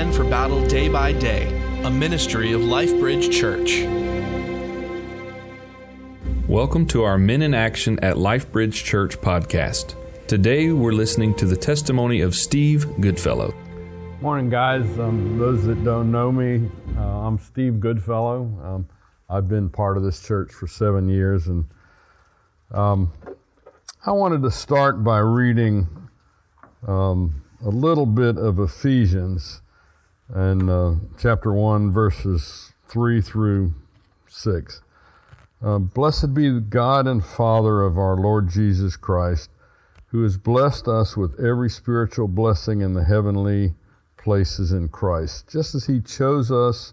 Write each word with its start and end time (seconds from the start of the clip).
men 0.00 0.12
for 0.14 0.24
battle 0.24 0.66
day 0.66 0.88
by 0.88 1.12
day, 1.12 1.46
a 1.84 1.90
ministry 1.90 2.52
of 2.52 2.62
LifeBridge 2.62 3.30
Church. 3.30 3.82
Welcome 6.48 6.86
to 6.86 7.02
our 7.02 7.18
Men 7.18 7.42
in 7.42 7.52
Action 7.52 8.02
at 8.02 8.16
LifeBridge 8.16 8.82
Church 8.82 9.20
podcast. 9.20 9.96
Today 10.26 10.72
we're 10.72 10.92
listening 10.92 11.34
to 11.34 11.44
the 11.44 11.54
testimony 11.54 12.22
of 12.22 12.34
Steve 12.34 12.86
Goodfellow. 12.98 13.54
Morning, 14.22 14.48
guys. 14.48 14.86
Um, 14.98 15.38
those 15.38 15.66
that 15.66 15.84
don't 15.84 16.10
know 16.10 16.32
me, 16.32 16.70
uh, 16.96 17.26
I'm 17.26 17.38
Steve 17.38 17.78
Goodfellow. 17.78 18.44
Um, 18.64 18.88
I've 19.28 19.48
been 19.48 19.68
part 19.68 19.98
of 19.98 20.02
this 20.02 20.26
church 20.26 20.50
for 20.50 20.66
seven 20.66 21.10
years, 21.10 21.46
and 21.46 21.66
um, 22.70 23.12
I 24.06 24.12
wanted 24.12 24.40
to 24.44 24.50
start 24.50 25.04
by 25.04 25.18
reading 25.18 25.86
um, 26.88 27.42
a 27.62 27.68
little 27.68 28.06
bit 28.06 28.38
of 28.38 28.58
Ephesians 28.58 29.60
and 30.34 30.70
uh, 30.70 30.94
chapter 31.18 31.52
1, 31.52 31.90
verses 31.90 32.72
3 32.88 33.20
through 33.20 33.74
6. 34.28 34.80
Uh, 35.62 35.78
Blessed 35.78 36.34
be 36.34 36.48
the 36.48 36.60
God 36.60 37.06
and 37.06 37.24
Father 37.24 37.82
of 37.82 37.98
our 37.98 38.16
Lord 38.16 38.48
Jesus 38.48 38.96
Christ, 38.96 39.50
who 40.06 40.22
has 40.22 40.36
blessed 40.36 40.88
us 40.88 41.16
with 41.16 41.38
every 41.40 41.68
spiritual 41.68 42.28
blessing 42.28 42.80
in 42.80 42.94
the 42.94 43.04
heavenly 43.04 43.74
places 44.16 44.72
in 44.72 44.88
Christ, 44.88 45.48
just 45.48 45.74
as 45.74 45.86
He 45.86 46.00
chose 46.00 46.50
us 46.50 46.92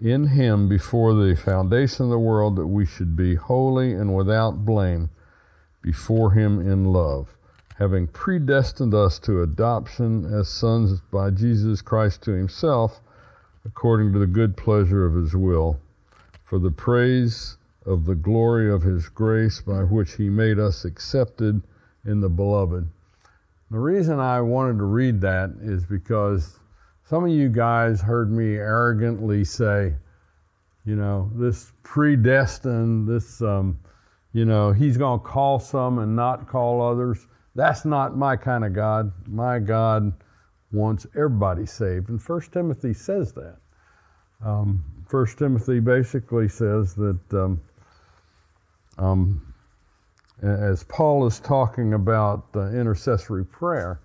in 0.00 0.26
Him 0.28 0.68
before 0.68 1.14
the 1.14 1.36
foundation 1.36 2.04
of 2.04 2.10
the 2.10 2.18
world 2.18 2.56
that 2.56 2.66
we 2.66 2.84
should 2.84 3.16
be 3.16 3.36
holy 3.36 3.92
and 3.92 4.14
without 4.14 4.64
blame 4.64 5.10
before 5.82 6.32
Him 6.32 6.60
in 6.60 6.84
love 6.84 7.36
having 7.78 8.06
predestined 8.06 8.94
us 8.94 9.18
to 9.18 9.42
adoption 9.42 10.24
as 10.32 10.48
sons 10.48 11.00
by 11.12 11.30
Jesus 11.30 11.82
Christ 11.82 12.22
to 12.22 12.30
himself, 12.30 13.00
according 13.64 14.12
to 14.14 14.18
the 14.18 14.26
good 14.26 14.56
pleasure 14.56 15.04
of 15.04 15.14
his 15.14 15.36
will, 15.36 15.78
for 16.42 16.58
the 16.58 16.70
praise 16.70 17.58
of 17.84 18.06
the 18.06 18.14
glory 18.14 18.70
of 18.70 18.82
his 18.82 19.08
grace 19.08 19.60
by 19.60 19.82
which 19.82 20.14
he 20.14 20.30
made 20.30 20.58
us 20.58 20.84
accepted 20.84 21.62
in 22.04 22.20
the 22.20 22.28
beloved. 22.28 22.88
The 23.70 23.78
reason 23.78 24.20
I 24.20 24.40
wanted 24.40 24.78
to 24.78 24.84
read 24.84 25.20
that 25.20 25.50
is 25.60 25.84
because 25.84 26.58
some 27.04 27.24
of 27.24 27.30
you 27.30 27.48
guys 27.48 28.00
heard 28.00 28.32
me 28.32 28.54
arrogantly 28.54 29.44
say, 29.44 29.94
you 30.84 30.96
know, 30.96 31.30
this 31.34 31.72
predestined, 31.82 33.08
this, 33.08 33.42
um, 33.42 33.78
you 34.32 34.44
know, 34.44 34.72
he's 34.72 34.96
going 34.96 35.20
to 35.20 35.24
call 35.24 35.58
some 35.58 35.98
and 35.98 36.16
not 36.16 36.48
call 36.48 36.80
others. 36.80 37.26
That's 37.56 37.86
not 37.86 38.16
my 38.16 38.36
kind 38.36 38.64
of 38.64 38.74
God. 38.74 39.10
My 39.26 39.58
God 39.58 40.12
wants 40.72 41.06
everybody 41.16 41.64
saved. 41.64 42.10
And 42.10 42.22
First 42.22 42.52
Timothy 42.52 42.92
says 42.92 43.32
that. 43.32 43.56
Um, 44.44 44.84
First 45.08 45.38
Timothy 45.38 45.80
basically 45.80 46.48
says 46.48 46.94
that 46.96 47.18
um, 47.32 47.60
um, 48.98 49.54
as 50.42 50.84
Paul 50.84 51.26
is 51.26 51.40
talking 51.40 51.94
about 51.94 52.44
uh, 52.54 52.68
intercessory 52.72 53.44
prayer, 53.44 54.00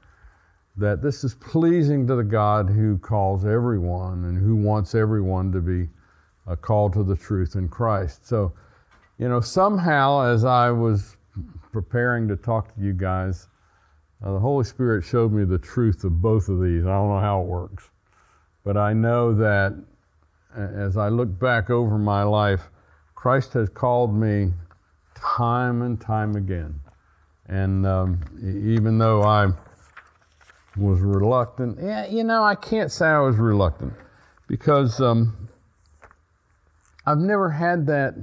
that 0.77 1.01
this 1.01 1.25
is 1.25 1.35
pleasing 1.35 2.07
to 2.07 2.15
the 2.15 2.23
God 2.23 2.69
who 2.69 2.97
calls 2.99 3.45
everyone 3.45 4.23
and 4.25 4.37
who 4.37 4.55
wants 4.55 4.95
everyone 4.95 5.51
to 5.51 5.59
be 5.59 5.89
uh, 6.47 6.55
called 6.55 6.93
to 6.93 7.03
the 7.03 7.17
truth 7.17 7.55
in 7.55 7.67
Christ. 7.67 8.25
So, 8.25 8.53
you 9.17 9.27
know, 9.27 9.41
somehow 9.41 10.21
as 10.21 10.45
I 10.45 10.71
was 10.71 11.17
preparing 11.71 12.27
to 12.27 12.35
talk 12.35 12.75
to 12.75 12.81
you 12.81 12.93
guys, 12.93 13.47
uh, 14.23 14.33
the 14.33 14.39
Holy 14.39 14.63
Spirit 14.63 15.03
showed 15.03 15.31
me 15.31 15.45
the 15.45 15.57
truth 15.57 16.03
of 16.03 16.21
both 16.21 16.49
of 16.49 16.61
these. 16.61 16.85
I 16.85 16.89
don't 16.89 17.09
know 17.09 17.19
how 17.19 17.41
it 17.41 17.47
works, 17.47 17.89
but 18.63 18.77
I 18.77 18.93
know 18.93 19.33
that 19.35 19.73
as 20.55 20.97
I 20.97 21.09
look 21.09 21.39
back 21.39 21.69
over 21.69 21.97
my 21.97 22.23
life, 22.23 22.69
Christ 23.15 23.53
has 23.53 23.69
called 23.69 24.13
me 24.13 24.51
time 25.15 25.81
and 25.81 25.99
time 25.99 26.35
again. 26.35 26.79
And 27.47 27.85
um, 27.85 28.21
even 28.41 28.97
though 28.97 29.23
I 29.23 29.47
was 30.77 30.99
reluctant, 31.01 31.77
yeah, 31.81 32.07
you 32.07 32.23
know, 32.23 32.43
I 32.43 32.55
can't 32.55 32.91
say 32.91 33.07
I 33.07 33.19
was 33.19 33.37
reluctant 33.37 33.93
because 34.47 35.01
um, 35.01 35.49
I've 37.05 37.17
never 37.17 37.49
had 37.49 37.87
that 37.87 38.15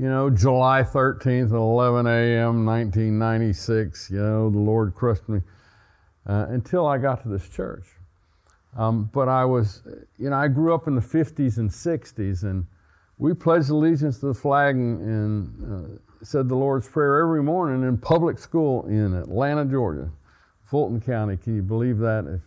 you 0.00 0.08
know, 0.08 0.30
July 0.30 0.82
13th 0.82 1.50
at 1.50 1.56
11 1.56 2.06
a.m., 2.06 2.64
1996, 2.64 4.10
you 4.10 4.16
know, 4.16 4.48
the 4.48 4.58
Lord 4.58 4.94
crushed 4.94 5.28
me 5.28 5.42
uh, 6.26 6.46
until 6.48 6.86
I 6.86 6.96
got 6.96 7.22
to 7.24 7.28
this 7.28 7.46
church. 7.50 7.84
Um, 8.78 9.10
but 9.12 9.28
I 9.28 9.44
was, 9.44 9.82
you 10.16 10.30
know, 10.30 10.36
I 10.36 10.48
grew 10.48 10.74
up 10.74 10.86
in 10.86 10.94
the 10.94 11.02
50s 11.02 11.58
and 11.58 11.68
60s, 11.68 12.44
and 12.44 12.66
we 13.18 13.34
pledged 13.34 13.68
allegiance 13.68 14.20
to 14.20 14.28
the 14.28 14.34
flag 14.34 14.74
and, 14.74 15.00
and 15.02 15.98
uh, 16.00 16.24
said 16.24 16.48
the 16.48 16.56
Lord's 16.56 16.88
Prayer 16.88 17.18
every 17.18 17.42
morning 17.42 17.86
in 17.86 17.98
public 17.98 18.38
school 18.38 18.86
in 18.86 19.12
Atlanta, 19.12 19.66
Georgia, 19.66 20.08
Fulton 20.64 21.02
County. 21.02 21.36
Can 21.36 21.56
you 21.56 21.62
believe 21.62 21.98
that? 21.98 22.24
If 22.26 22.40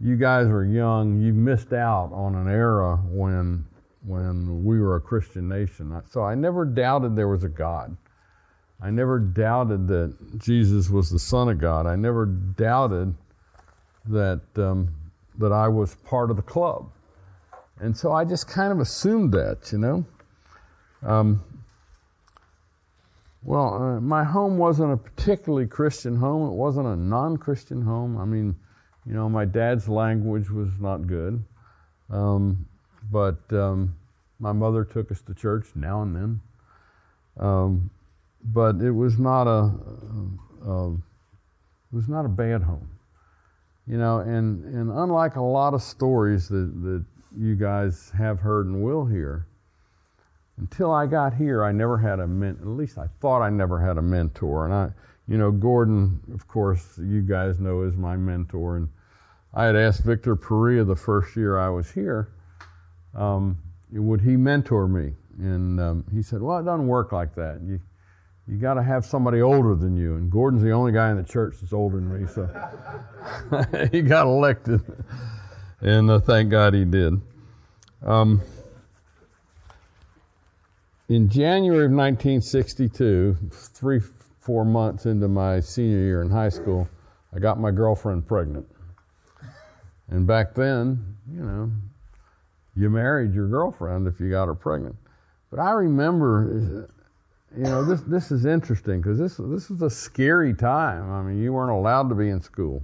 you 0.00 0.16
guys 0.16 0.46
are 0.46 0.64
young, 0.64 1.20
you 1.20 1.34
missed 1.34 1.74
out 1.74 2.10
on 2.14 2.34
an 2.36 2.48
era 2.48 2.96
when 3.10 3.66
when 4.06 4.64
we 4.64 4.78
were 4.78 4.96
a 4.96 5.00
Christian 5.00 5.48
nation. 5.48 6.00
So 6.10 6.22
I 6.22 6.34
never 6.34 6.64
doubted 6.64 7.16
there 7.16 7.28
was 7.28 7.44
a 7.44 7.48
God. 7.48 7.96
I 8.80 8.90
never 8.90 9.18
doubted 9.18 9.88
that 9.88 10.14
Jesus 10.38 10.90
was 10.90 11.10
the 11.10 11.18
Son 11.18 11.48
of 11.48 11.58
God. 11.58 11.86
I 11.86 11.96
never 11.96 12.26
doubted 12.26 13.14
that 14.06 14.42
um, 14.56 14.94
that 15.38 15.52
I 15.52 15.68
was 15.68 15.94
part 15.96 16.30
of 16.30 16.36
the 16.36 16.42
club, 16.42 16.88
and 17.80 17.96
so 17.96 18.12
I 18.12 18.24
just 18.24 18.48
kind 18.48 18.72
of 18.72 18.78
assumed 18.78 19.32
that, 19.32 19.72
you 19.72 19.78
know. 19.78 20.04
Um, 21.02 21.42
well, 23.42 23.74
uh, 23.74 24.00
my 24.00 24.24
home 24.24 24.58
wasn't 24.58 24.92
a 24.92 24.96
particularly 24.96 25.66
Christian 25.66 26.16
home. 26.16 26.50
It 26.50 26.54
wasn't 26.54 26.86
a 26.86 26.96
non-Christian 26.96 27.82
home. 27.82 28.18
I 28.18 28.24
mean, 28.24 28.56
you 29.06 29.14
know, 29.14 29.28
my 29.28 29.44
dad's 29.44 29.88
language 29.88 30.50
was 30.50 30.78
not 30.80 31.06
good. 31.06 31.44
Um, 32.10 32.66
but 33.10 33.38
um, 33.52 33.94
my 34.38 34.52
mother 34.52 34.84
took 34.84 35.10
us 35.10 35.20
to 35.22 35.34
church 35.34 35.66
now 35.74 36.02
and 36.02 36.16
then. 36.16 36.40
Um, 37.38 37.90
but 38.42 38.76
it 38.76 38.92
was 38.92 39.18
not 39.18 39.46
a, 39.46 39.72
a, 40.64 40.70
a, 40.70 40.92
it 40.94 41.92
was 41.92 42.08
not 42.08 42.24
a 42.24 42.28
bad 42.28 42.62
home, 42.62 42.88
you 43.86 43.98
know. 43.98 44.18
And 44.18 44.64
and 44.64 44.90
unlike 44.90 45.36
a 45.36 45.42
lot 45.42 45.74
of 45.74 45.82
stories 45.82 46.48
that 46.48 46.82
that 46.82 47.04
you 47.36 47.56
guys 47.56 48.10
have 48.16 48.40
heard 48.40 48.66
and 48.66 48.82
will 48.82 49.04
hear, 49.04 49.46
until 50.58 50.92
I 50.92 51.06
got 51.06 51.34
here, 51.34 51.64
I 51.64 51.72
never 51.72 51.98
had 51.98 52.20
a 52.20 52.26
ment. 52.26 52.58
At 52.60 52.68
least 52.68 52.98
I 52.98 53.08
thought 53.20 53.42
I 53.42 53.50
never 53.50 53.80
had 53.80 53.98
a 53.98 54.02
mentor. 54.02 54.64
And 54.64 54.74
I, 54.74 54.90
you 55.28 55.36
know, 55.36 55.50
Gordon, 55.50 56.20
of 56.32 56.46
course, 56.48 56.98
you 56.98 57.20
guys 57.20 57.58
know 57.58 57.82
is 57.82 57.96
my 57.96 58.16
mentor. 58.16 58.76
And 58.76 58.88
I 59.52 59.64
had 59.64 59.76
asked 59.76 60.04
Victor 60.04 60.36
Perea 60.36 60.84
the 60.84 60.96
first 60.96 61.36
year 61.36 61.58
I 61.58 61.68
was 61.68 61.90
here 61.90 62.28
um, 63.16 63.58
would 63.92 64.20
he 64.20 64.36
mentor 64.36 64.86
me? 64.86 65.14
And 65.38 65.80
um, 65.80 66.04
he 66.12 66.22
said, 66.22 66.40
Well, 66.40 66.58
it 66.58 66.64
doesn't 66.64 66.86
work 66.86 67.12
like 67.12 67.34
that. 67.34 67.60
You, 67.64 67.80
you 68.46 68.56
got 68.58 68.74
to 68.74 68.82
have 68.82 69.04
somebody 69.04 69.42
older 69.42 69.74
than 69.74 69.96
you. 69.96 70.14
And 70.14 70.30
Gordon's 70.30 70.62
the 70.62 70.70
only 70.70 70.92
guy 70.92 71.10
in 71.10 71.16
the 71.16 71.24
church 71.24 71.56
that's 71.60 71.72
older 71.72 71.96
than 71.96 72.22
me, 72.22 72.28
so 72.28 72.48
he 73.90 74.02
got 74.02 74.26
elected. 74.26 74.80
And 75.80 76.10
uh, 76.10 76.20
thank 76.20 76.50
God 76.50 76.74
he 76.74 76.84
did. 76.84 77.20
Um, 78.04 78.40
in 81.08 81.28
January 81.28 81.86
of 81.86 81.92
1962, 81.92 83.36
three, 83.50 84.00
four 84.40 84.64
months 84.64 85.06
into 85.06 85.28
my 85.28 85.60
senior 85.60 85.98
year 85.98 86.22
in 86.22 86.30
high 86.30 86.48
school, 86.48 86.88
I 87.34 87.38
got 87.38 87.58
my 87.58 87.70
girlfriend 87.70 88.26
pregnant. 88.26 88.66
And 90.08 90.26
back 90.26 90.54
then, 90.54 91.16
you 91.30 91.42
know, 91.42 91.70
you 92.76 92.90
married 92.90 93.34
your 93.34 93.48
girlfriend 93.48 94.06
if 94.06 94.20
you 94.20 94.30
got 94.30 94.46
her 94.46 94.54
pregnant. 94.54 94.96
But 95.50 95.60
I 95.60 95.70
remember, 95.70 96.88
you 97.56 97.62
know, 97.62 97.84
this 97.84 98.02
this 98.02 98.30
is 98.30 98.44
interesting 98.44 99.00
because 99.00 99.18
this 99.18 99.36
this 99.36 99.70
was 99.70 99.82
a 99.82 99.90
scary 99.90 100.54
time. 100.54 101.10
I 101.10 101.22
mean, 101.22 101.42
you 101.42 101.52
weren't 101.52 101.70
allowed 101.70 102.08
to 102.10 102.14
be 102.14 102.28
in 102.28 102.42
school 102.42 102.82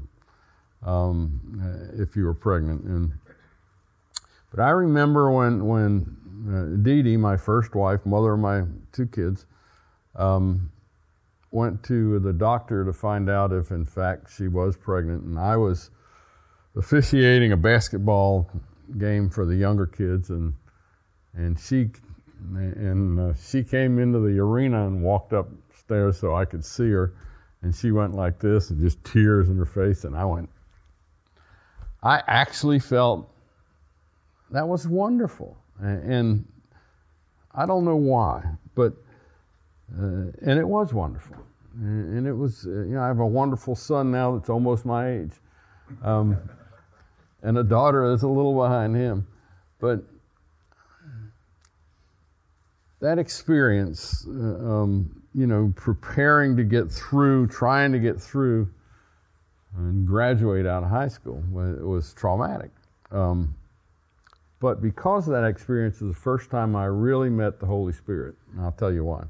um, 0.85 1.91
if 1.95 2.17
you 2.17 2.25
were 2.25 2.35
pregnant, 2.35 2.85
and 2.85 3.13
but 4.51 4.61
I 4.61 4.71
remember 4.71 5.31
when 5.31 5.67
when 5.67 6.17
uh, 6.49 6.83
Dee 6.83 7.03
Dee, 7.03 7.17
my 7.17 7.37
first 7.37 7.75
wife, 7.75 8.07
mother 8.07 8.33
of 8.33 8.41
my 8.41 8.63
two 8.93 9.07
kids, 9.07 9.47
um, 10.17 10.71
went 11.51 11.83
to 11.85 12.19
the 12.21 12.33
doctor 12.33 12.85
to 12.85 12.93
find 12.93 13.29
out 13.29 13.53
if 13.53 13.71
in 13.71 13.85
fact 13.85 14.31
she 14.33 14.49
was 14.49 14.77
pregnant, 14.77 15.25
and 15.25 15.39
I 15.39 15.57
was 15.57 15.91
officiating 16.77 17.53
a 17.53 17.57
basketball 17.57 18.51
game 18.99 19.31
for 19.31 19.45
the 19.45 19.55
younger 19.55 19.87
kids, 19.87 20.31
and 20.31 20.55
and 21.35 21.59
she 21.59 21.91
and 22.55 23.21
uh, 23.21 23.35
she 23.35 23.63
came 23.63 23.99
into 23.99 24.19
the 24.19 24.39
arena 24.39 24.87
and 24.87 25.03
walked 25.03 25.33
upstairs 25.33 26.19
so 26.19 26.35
I 26.35 26.45
could 26.45 26.65
see 26.65 26.91
her, 26.91 27.15
and 27.63 27.75
she 27.75 27.91
went 27.91 28.15
like 28.15 28.39
this 28.39 28.71
and 28.71 28.81
just 28.81 29.03
tears 29.05 29.49
in 29.49 29.57
her 29.57 29.67
face, 29.67 30.05
and 30.05 30.17
I 30.17 30.25
went. 30.25 30.51
I 32.03 32.23
actually 32.27 32.81
felt 32.81 33.33
that 34.51 34.67
was 34.67 34.87
wonderful. 34.87 35.57
And, 35.81 36.13
and 36.13 36.53
I 37.55 37.67
don't 37.67 37.85
know 37.85 37.97
why, 37.97 38.45
but, 38.75 38.93
uh, 39.99 40.31
and 40.43 40.59
it 40.59 40.67
was 40.67 40.93
wonderful. 40.93 41.37
And 41.75 42.27
it 42.27 42.33
was, 42.33 42.67
uh, 42.67 42.71
you 42.71 42.95
know, 42.95 43.03
I 43.03 43.07
have 43.07 43.21
a 43.21 43.27
wonderful 43.27 43.75
son 43.75 44.11
now 44.11 44.37
that's 44.37 44.51
almost 44.51 44.85
my 44.85 45.11
age, 45.11 45.33
um, 46.03 46.37
and 47.43 47.59
a 47.59 47.65
daughter 47.65 48.09
that's 48.11 48.23
a 48.23 48.29
little 48.29 48.55
behind 48.55 48.97
him. 48.97 49.27
But 49.81 50.05
that 53.01 53.19
experience, 53.19 54.27
uh, 54.29 54.31
um, 54.31 55.23
you 55.35 55.47
know, 55.47 55.73
preparing 55.77 56.57
to 56.57 56.65
get 56.65 56.91
through, 56.91 57.49
trying 57.49 57.93
to 57.93 57.99
get 57.99 58.21
through, 58.21 58.71
and 59.77 60.07
graduate 60.07 60.67
out 60.67 60.83
of 60.85 60.91
high 60.91 61.09
school 61.09 61.43
was, 61.51 62.13
traumatic. 62.15 62.71
Um, 63.11 63.55
but 64.61 64.81
because 64.81 65.27
of 65.27 65.33
that 65.33 65.45
experience, 65.45 66.01
it 66.01 66.05
was 66.05 66.15
the 66.15 66.21
first 66.21 66.51
time 66.51 66.77
I 66.77 66.85
really 66.85 67.31
met 67.31 67.59
the 67.59 67.67
Holy 67.67 67.93
Spirit. 67.93 68.37
And 68.53 68.61
I'll 68.61 68.73
tell 68.73 68.93
you 68.93 69.05
why. 69.05 69.25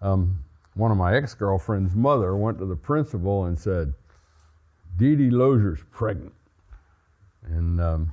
Um, 0.00 0.38
one 0.74 0.90
of 0.90 0.96
my 0.96 1.16
ex 1.16 1.34
girlfriend's 1.34 1.94
mother 1.94 2.36
went 2.36 2.58
to 2.58 2.66
the 2.66 2.76
principal 2.76 3.46
and 3.46 3.58
said, 3.58 3.94
Dee 4.96 5.16
Dee 5.16 5.30
Lozier's 5.30 5.82
pregnant. 5.90 6.34
And 7.44 7.80
um, 7.80 8.12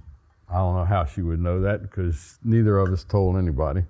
I 0.50 0.56
don't 0.56 0.76
know 0.76 0.86
how 0.86 1.06
she 1.06 1.22
would 1.22 1.40
know 1.40 1.62
that 1.62 1.82
because 1.82 2.38
neither 2.44 2.78
of 2.78 2.92
us 2.92 3.04
told 3.04 3.38
anybody. 3.38 3.84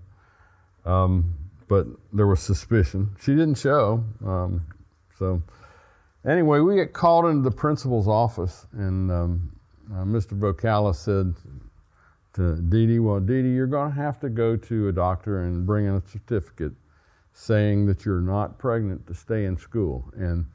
Um, 0.85 1.35
but 1.67 1.87
there 2.11 2.27
was 2.27 2.41
suspicion. 2.41 3.15
She 3.21 3.31
didn't 3.31 3.55
show. 3.55 4.03
Um, 4.25 4.65
so, 5.17 5.41
anyway, 6.25 6.59
we 6.59 6.75
get 6.75 6.93
called 6.93 7.25
into 7.25 7.43
the 7.43 7.55
principal's 7.55 8.07
office, 8.07 8.65
and 8.73 9.11
um, 9.11 9.51
uh, 9.91 10.03
Mr. 10.03 10.37
Vocalis 10.37 10.95
said 10.95 11.33
to 12.33 12.55
Dee 12.61 12.87
Dee, 12.87 12.99
Well, 12.99 13.19
Dee 13.19 13.41
Dee, 13.41 13.49
you're 13.49 13.67
going 13.67 13.91
to 13.91 13.95
have 13.95 14.19
to 14.19 14.29
go 14.29 14.55
to 14.55 14.89
a 14.89 14.91
doctor 14.91 15.43
and 15.43 15.65
bring 15.65 15.85
in 15.85 15.95
a 15.95 16.01
certificate 16.07 16.73
saying 17.33 17.85
that 17.85 18.05
you're 18.05 18.21
not 18.21 18.57
pregnant 18.59 19.07
to 19.07 19.13
stay 19.13 19.45
in 19.45 19.57
school. 19.57 20.11
And 20.15 20.45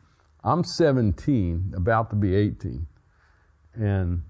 I'm 0.45 0.65
17, 0.65 1.75
about 1.77 2.11
to 2.11 2.17
be 2.17 2.35
18. 2.35 2.87
And 3.75 4.23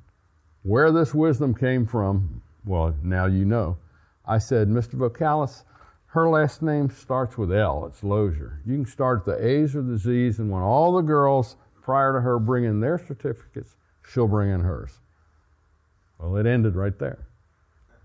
where 0.67 0.91
this 0.91 1.15
wisdom 1.15 1.55
came 1.55 1.87
from, 1.87 2.43
well, 2.65 2.93
now 3.03 3.27
you 3.27 3.45
know. 3.45 3.77
I 4.27 4.39
said, 4.39 4.69
Mr. 4.69 4.95
Vocalis, 4.95 5.63
her 6.07 6.29
last 6.29 6.61
name 6.61 6.91
starts 6.91 7.39
with 7.39 7.53
L. 7.53 7.87
It's 7.87 8.03
Lozier. 8.03 8.61
You 8.67 8.75
can 8.75 8.87
start 8.87 9.25
the 9.25 9.37
A's 9.47 9.77
or 9.77 9.83
the 9.83 9.97
Z's, 9.97 10.41
and 10.41 10.51
when 10.51 10.63
all 10.63 10.97
the 10.97 11.03
girls 11.03 11.55
prior 11.83 12.15
to 12.15 12.21
her 12.21 12.41
bring 12.41 12.65
in 12.65 12.81
their 12.81 12.99
certificates, 12.99 13.77
she'll 14.13 14.27
bring 14.27 14.51
in 14.51 14.61
hers. 14.61 14.91
Well, 16.19 16.37
it 16.37 16.47
ended 16.47 16.75
right 16.75 16.99
there. 16.99 17.29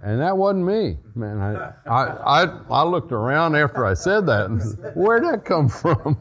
And 0.03 0.21
that 0.21 0.37
wasn't 0.37 0.65
me, 0.65 0.97
man. 1.15 1.39
I, 1.39 1.73
I, 1.87 2.43
I, 2.43 2.59
I 2.69 2.83
looked 2.83 3.11
around 3.11 3.55
after 3.55 3.85
I 3.85 3.95
said 3.95 4.27
that 4.27 4.45
and 4.45 4.61
where'd 4.95 5.23
that 5.23 5.45
come 5.45 5.67
from? 5.67 6.15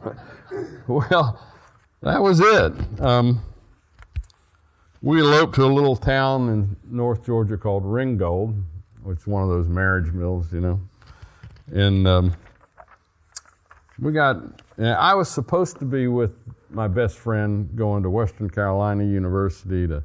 well, 0.87 1.39
that 2.01 2.23
was 2.23 2.41
it. 2.41 3.01
Um, 3.01 3.43
we 5.03 5.21
eloped 5.21 5.55
to 5.55 5.65
a 5.65 5.67
little 5.67 5.97
town 5.97 6.49
in 6.51 6.77
North 6.85 7.25
Georgia 7.25 7.57
called 7.57 7.85
Ringgold, 7.85 8.55
which 9.03 9.21
is 9.21 9.27
one 9.27 9.43
of 9.43 9.49
those 9.49 9.69
marriage 9.69 10.13
mills, 10.13 10.53
you 10.53 10.61
know. 10.61 10.81
And 11.73 12.07
um, 12.07 12.35
we 13.99 14.13
got, 14.13 14.37
I 14.79 15.15
was 15.15 15.31
supposed 15.31 15.79
to 15.79 15.85
be 15.85 16.07
with 16.07 16.33
my 16.69 16.87
best 16.87 17.19
friend 17.19 17.71
going 17.75 18.03
to 18.03 18.11
Western 18.11 18.51
Carolina 18.51 19.05
University 19.05 19.87
to 19.87 20.05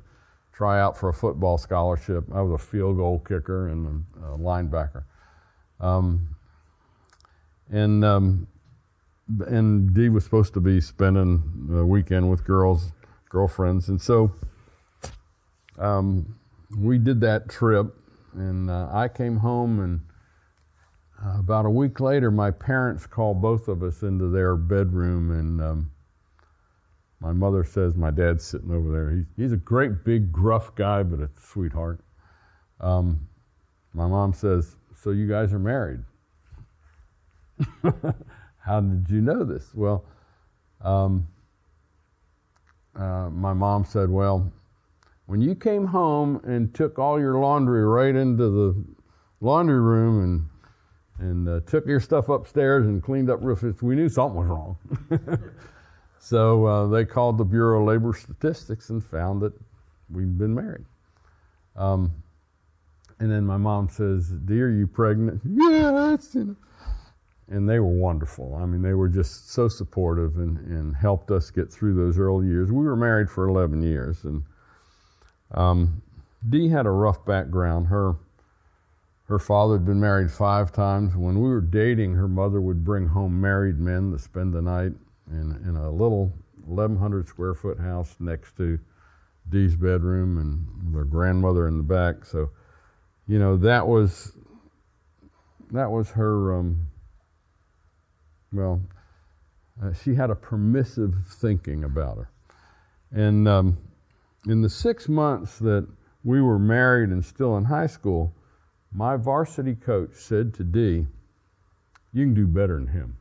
try 0.54 0.80
out 0.80 0.98
for 0.98 1.10
a 1.10 1.14
football 1.14 1.58
scholarship. 1.58 2.24
I 2.34 2.42
was 2.42 2.62
a 2.62 2.66
field 2.66 2.98
goal 2.98 3.20
kicker 3.20 3.68
and 3.68 4.06
a, 4.24 4.38
linebacker. 4.38 5.04
Um, 5.80 6.30
and 7.70 8.06
um, 8.06 8.48
and 9.48 9.94
Dee 9.94 10.10
was 10.10 10.24
supposed 10.24 10.54
to 10.54 10.62
be 10.62 10.80
spending 10.80 11.68
the 11.68 11.86
weekend 11.86 12.30
with 12.30 12.46
girls, 12.46 12.94
girlfriends, 13.30 13.90
and 13.90 14.02
so 14.02 14.32
um, 15.80 16.36
we 16.78 16.98
did 16.98 17.22
that 17.22 17.50
trip. 17.50 17.96
And 18.34 18.70
uh, 18.70 18.90
I 18.92 19.08
came 19.08 19.38
home, 19.38 19.80
and 19.80 20.02
uh, 21.26 21.40
about 21.40 21.66
a 21.66 21.70
week 21.70 22.02
later, 22.02 22.32
my 22.32 22.52
parents 22.52 23.08
called 23.08 23.42
both 23.42 23.68
of 23.70 23.82
us 23.82 24.04
into 24.04 24.30
their 24.30 24.58
bedroom, 24.58 25.32
and 25.32 25.62
um, 25.62 25.92
my 27.22 27.32
mother 27.32 27.64
says 27.64 27.96
my 27.96 28.12
dad's 28.12 28.44
sitting 28.44 28.72
over 28.72 28.92
there. 28.92 29.12
He's, 29.12 29.26
he's 29.38 29.52
a 29.54 29.58
great 29.58 30.04
big 30.04 30.34
gruff 30.34 30.76
guy, 30.76 31.02
but 31.04 31.22
a 31.22 31.30
sweetheart. 31.40 32.02
Um, 32.82 33.28
my 33.94 34.06
mom 34.06 34.34
says, 34.34 34.76
So 35.02 35.12
you 35.12 35.28
guys 35.28 35.54
are 35.54 35.60
married? 35.60 36.02
How 38.60 38.82
did 38.82 39.10
you 39.10 39.22
know 39.22 39.46
this? 39.46 39.74
Well, 39.74 40.04
um, 40.82 41.28
uh, 42.96 43.30
my 43.30 43.54
mom 43.54 43.86
said, 43.86 44.10
Well, 44.10 44.52
when 45.26 45.42
you 45.42 45.56
came 45.56 45.86
home 45.86 46.42
and 46.44 46.74
took 46.74 47.00
all 47.00 47.20
your 47.20 47.40
laundry 47.40 47.84
right 47.86 48.16
into 48.16 48.50
the 48.50 48.86
laundry 49.42 49.80
room 49.80 50.24
and 50.24 50.50
and 51.18 51.48
uh, 51.48 51.62
took 51.66 51.86
your 51.86 52.02
stuff 52.02 52.28
upstairs 52.28 52.86
and 52.88 53.02
cleaned 53.02 53.30
up 53.30 53.40
real 53.42 53.56
fast, 53.56 53.82
we 53.82 53.96
knew 53.96 54.10
something 54.10 54.38
was 54.38 54.48
wrong. 54.48 54.78
So 56.26 56.66
uh, 56.66 56.88
they 56.88 57.06
called 57.06 57.38
the 57.38 57.46
Bureau 57.46 57.82
of 57.82 57.88
Labor 57.88 58.12
Statistics 58.12 58.90
and 58.90 59.06
found 59.06 59.44
that 59.44 59.54
we'd 60.10 60.40
been 60.40 60.56
married. 60.56 60.86
Um, 61.76 62.12
and 63.20 63.32
then 63.32 63.46
my 63.46 63.58
mom 63.58 63.90
says, 63.90 64.32
"Dear, 64.32 64.72
you 64.72 64.88
pregnant?" 64.88 65.44
Yes. 65.46 66.34
And 67.48 67.70
they 67.70 67.78
were 67.78 67.86
wonderful. 67.86 68.56
I 68.56 68.66
mean, 68.66 68.82
they 68.82 68.96
were 68.96 69.08
just 69.08 69.52
so 69.52 69.68
supportive 69.68 70.38
and, 70.38 70.58
and 70.62 70.96
helped 70.96 71.30
us 71.30 71.52
get 71.52 71.72
through 71.72 71.94
those 71.94 72.18
early 72.18 72.48
years. 72.48 72.72
We 72.72 72.86
were 72.86 72.96
married 72.96 73.30
for 73.30 73.48
11 73.48 73.84
years, 73.84 74.24
and 74.24 74.42
um, 75.56 76.02
Dee 76.48 76.70
had 76.70 76.86
a 76.86 76.92
rough 76.92 77.26
background. 77.26 77.88
Her 77.88 78.16
her 79.28 79.40
father 79.40 79.74
had 79.74 79.86
been 79.86 80.00
married 80.00 80.30
five 80.30 80.72
times. 80.72 81.16
When 81.16 81.42
we 81.42 81.50
were 81.50 81.62
dating, 81.62 82.14
her 82.14 82.28
mother 82.28 82.62
would 82.62 82.84
bring 82.84 83.08
home 83.08 83.42
married 83.42 83.80
men 83.80 84.12
to 84.12 84.20
spend 84.20 84.54
the 84.54 84.62
night 84.62 84.92
in, 85.32 85.52
in 85.68 85.76
a 85.76 85.90
little 85.90 86.32
1,100 86.66 87.28
square 87.28 87.56
foot 87.56 87.80
house 87.80 88.16
next 88.20 88.56
to 88.58 88.80
Dee's 89.50 89.76
bedroom 89.76 90.38
and 90.38 90.94
their 90.94 91.06
grandmother 91.06 91.68
in 91.68 91.78
the 91.78 91.84
back. 91.84 92.24
So, 92.26 92.52
you 93.28 93.40
know, 93.40 93.58
that 93.58 93.88
was 93.88 94.34
that 95.72 95.90
was 95.90 96.12
her. 96.12 96.54
Um, 96.56 96.88
well, 98.54 98.82
uh, 99.84 99.94
she 99.94 100.14
had 100.14 100.30
a 100.30 100.36
permissive 100.36 101.16
thinking 101.28 101.84
about 101.84 102.18
her, 102.18 102.30
and 103.12 103.48
um, 103.48 103.78
in 104.48 104.62
the 104.62 104.70
six 104.70 105.08
months 105.10 105.60
that 105.60 105.88
we 106.24 106.42
were 106.42 106.60
married 106.60 107.10
and 107.10 107.24
still 107.24 107.58
in 107.58 107.66
high 107.66 107.88
school, 107.88 108.34
my 108.92 109.16
varsity 109.16 109.76
coach 109.76 110.12
said 110.14 110.54
to 110.56 110.64
Dee, 110.64 111.08
"You 112.14 112.26
can 112.26 112.34
do 112.34 112.48
better 112.48 112.76
than 112.76 112.88
him." 112.88 113.18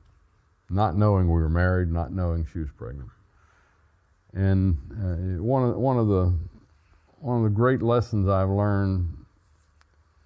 not 0.70 0.96
knowing 0.96 1.26
we 1.26 1.40
were 1.40 1.48
married, 1.48 1.90
not 1.90 2.12
knowing 2.12 2.46
she 2.52 2.58
was 2.58 2.70
pregnant. 2.72 3.08
And 4.32 4.76
uh, 4.92 5.42
one 5.42 5.62
of 5.62 5.76
one 5.76 5.98
of 5.98 6.08
the 6.08 6.32
one 7.20 7.38
of 7.38 7.44
the 7.44 7.50
great 7.50 7.82
lessons 7.82 8.28
I've 8.28 8.48
learned 8.48 9.16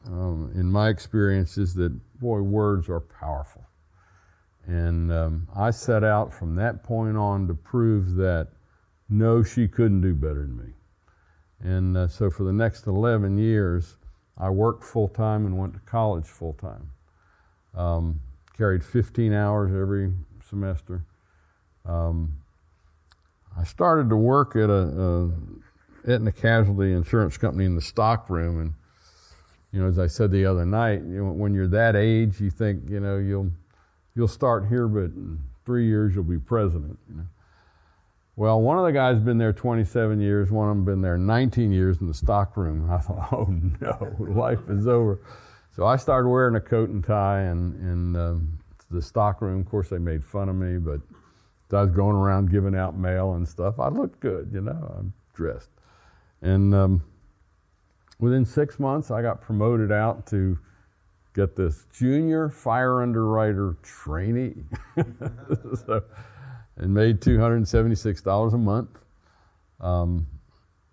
um, 0.06 0.50
in 0.54 0.70
my 0.70 0.88
experience 0.88 1.58
is 1.58 1.74
that 1.74 1.92
boy, 2.18 2.40
words 2.40 2.88
are 2.88 3.00
powerful. 3.00 3.64
And 4.66 5.12
um, 5.12 5.48
I 5.54 5.70
set 5.70 6.04
out 6.04 6.32
from 6.32 6.54
that 6.56 6.82
point 6.82 7.16
on 7.16 7.46
to 7.48 7.54
prove 7.54 8.14
that 8.16 8.48
no, 9.10 9.42
she 9.42 9.68
couldn't 9.68 10.00
do 10.00 10.14
better 10.14 10.42
than 10.42 10.56
me. 10.56 10.72
And 11.60 11.96
uh, 11.96 12.08
so 12.08 12.30
for 12.30 12.44
the 12.44 12.52
next 12.52 12.86
11 12.86 13.38
years, 13.38 13.96
I 14.36 14.50
worked 14.50 14.84
full 14.84 15.08
time 15.08 15.46
and 15.46 15.58
went 15.58 15.74
to 15.74 15.80
college 15.80 16.26
full 16.26 16.54
time. 16.54 16.90
Um, 17.74 18.20
carried 18.56 18.84
15 18.84 19.32
hours 19.32 19.72
every 19.74 20.12
semester. 20.48 21.04
Um, 21.84 22.34
I 23.56 23.64
started 23.64 24.08
to 24.10 24.16
work 24.16 24.54
at 24.54 24.70
a, 24.70 24.72
a 24.72 25.30
Aetna 26.06 26.32
Casualty 26.32 26.92
Insurance 26.92 27.36
Company 27.36 27.64
in 27.64 27.74
the 27.74 27.82
stock 27.82 28.30
room, 28.30 28.60
and 28.60 28.74
you 29.72 29.80
know, 29.80 29.88
as 29.88 29.98
I 29.98 30.06
said 30.06 30.30
the 30.30 30.46
other 30.46 30.64
night, 30.64 31.00
you 31.00 31.24
know, 31.24 31.32
when 31.32 31.54
you're 31.54 31.68
that 31.68 31.96
age, 31.96 32.40
you 32.40 32.50
think 32.50 32.88
you 32.88 33.00
know 33.00 33.18
you'll 33.18 33.50
you'll 34.14 34.28
start 34.28 34.68
here, 34.68 34.86
but 34.86 35.04
in 35.04 35.40
three 35.64 35.86
years 35.86 36.14
you'll 36.14 36.24
be 36.24 36.38
president. 36.38 36.98
You 37.08 37.16
know? 37.16 37.26
Well, 38.38 38.61
one 38.61 38.78
of 38.78 38.85
the 38.85 38.92
guys 38.92 39.18
been 39.18 39.37
there 39.37 39.52
27 39.52 40.21
years. 40.21 40.52
One 40.52 40.68
of 40.68 40.76
them 40.76 40.85
been 40.85 41.02
there 41.02 41.18
19 41.18 41.73
years 41.73 42.00
in 42.00 42.07
the 42.07 42.14
stock 42.14 42.57
room. 42.57 42.88
I 42.90 42.99
thought, 42.99 43.33
oh 43.33 43.49
no, 43.80 44.16
life 44.21 44.61
is 44.68 44.87
over. 44.87 45.18
So 45.75 45.85
I 45.85 45.97
started 45.97 46.28
wearing 46.28 46.54
a 46.54 46.61
coat 46.61 46.88
and 46.88 47.02
tie 47.02 47.40
and 47.40 47.75
and 47.80 48.16
um, 48.16 48.59
the 48.92 49.02
stock 49.02 49.42
room. 49.42 49.59
Of 49.59 49.68
course, 49.68 49.88
they 49.88 49.99
made 49.99 50.25
fun 50.25 50.49
of 50.49 50.54
me, 50.54 50.78
but 50.78 51.00
I 51.76 51.83
was 51.83 51.90
going 51.90 52.14
around 52.14 52.52
giving 52.52 52.76
out 52.76 52.97
mail 52.97 53.33
and 53.33 53.47
stuff. 53.47 53.80
I 53.80 53.88
looked 53.88 54.21
good, 54.21 54.50
you 54.52 54.61
know, 54.61 54.95
I'm 54.97 55.12
dressed. 55.35 55.71
And 56.40 56.73
um, 56.73 57.02
within 58.21 58.45
six 58.45 58.78
months, 58.78 59.11
I 59.11 59.21
got 59.21 59.40
promoted 59.40 59.90
out 59.90 60.28
to 60.28 60.57
get 61.35 61.57
this 61.57 61.87
junior 61.92 62.50
fire 62.50 63.02
underwriter 63.02 63.76
trainee, 63.83 64.62
so, 65.87 66.04
and 66.78 66.94
made 66.94 67.20
two 67.20 67.38
hundred 67.38 67.56
and 67.56 67.68
seventy 67.68 67.94
six 67.94 68.23
dollars 68.23 68.54
a 68.54 68.58
month, 68.58 68.90
um, 69.80 70.26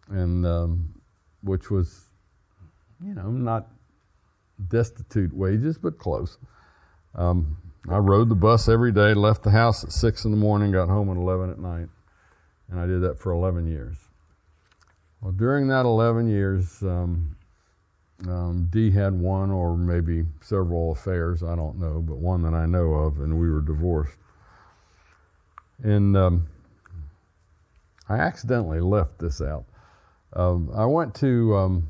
and 0.10 0.46
um, 0.46 1.02
which 1.44 1.70
was, 1.72 2.06
you 3.04 3.14
know, 3.14 3.30
not 3.30 3.68
destitute 4.68 5.34
wages, 5.34 5.78
but 5.78 5.98
close. 5.98 6.38
Um, 7.14 7.58
I 7.90 7.98
rode 7.98 8.30
the 8.30 8.36
bus 8.36 8.68
every 8.68 8.92
day, 8.92 9.14
left 9.14 9.44
the 9.44 9.52
house 9.52 9.84
at 9.84 9.92
six 9.92 10.26
in 10.26 10.32
the 10.32 10.38
morning, 10.38 10.72
got 10.72 10.90
home 10.90 11.10
at 11.10 11.18
eleven 11.18 11.52
at 11.52 11.60
night, 11.60 11.88
and 12.70 12.80
I 12.80 12.88
did 12.88 13.02
that 13.02 13.20
for 13.20 13.32
eleven 13.32 13.68
years. 13.68 13.98
Well, 15.22 15.32
during 15.32 15.68
that 15.68 15.86
eleven 15.86 16.28
years, 16.28 16.82
um, 16.82 17.36
um, 18.28 18.70
Dee 18.72 18.92
had 18.92 19.14
one 19.14 19.52
or 19.52 19.78
maybe 19.78 20.24
several 20.42 20.92
affairs, 20.92 21.44
I 21.44 21.56
don't 21.56 21.78
know, 21.80 22.02
but 22.02 22.18
one 22.18 22.42
that 22.44 22.54
I 22.54 22.66
know 22.66 22.94
of, 22.94 23.20
and 23.20 23.40
we 23.40 23.50
were 23.50 23.62
divorced. 23.62 24.18
And 25.84 26.16
um, 26.16 26.48
I 28.08 28.18
accidentally 28.18 28.80
left 28.80 29.20
this 29.20 29.42
out. 29.42 29.66
Um, 30.34 30.70
I 30.76 30.86
went 30.86 31.14
to, 31.16 31.56
um, 31.56 31.88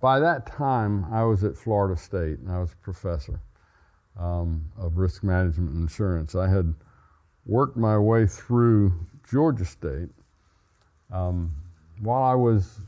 by 0.00 0.20
that 0.20 0.46
time, 0.46 1.06
I 1.12 1.24
was 1.24 1.44
at 1.44 1.56
Florida 1.56 2.00
State 2.00 2.38
and 2.40 2.50
I 2.50 2.60
was 2.60 2.72
a 2.72 2.76
professor 2.76 3.40
um, 4.18 4.64
of 4.78 4.98
risk 4.98 5.22
management 5.22 5.70
and 5.70 5.82
insurance. 5.82 6.34
I 6.34 6.48
had 6.48 6.74
worked 7.46 7.76
my 7.76 7.98
way 7.98 8.26
through 8.26 8.92
Georgia 9.30 9.64
State. 9.64 10.08
Um, 11.12 11.52
while 12.00 12.22
I 12.22 12.34
was, 12.34 12.80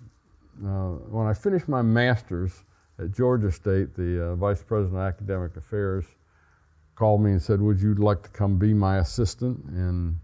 uh, 0.64 0.94
when 1.10 1.26
I 1.26 1.34
finished 1.34 1.68
my 1.68 1.82
master's 1.82 2.64
at 2.98 3.12
Georgia 3.12 3.52
State, 3.52 3.94
the 3.94 4.30
uh, 4.30 4.34
vice 4.36 4.62
president 4.62 4.96
of 4.96 5.06
academic 5.06 5.56
affairs 5.56 6.04
called 6.96 7.20
me 7.20 7.30
and 7.30 7.40
said, 7.40 7.60
Would 7.60 7.80
you 7.80 7.94
like 7.94 8.22
to 8.22 8.30
come 8.30 8.58
be 8.58 8.74
my 8.74 8.98
assistant? 8.98 9.62
And 9.66 10.18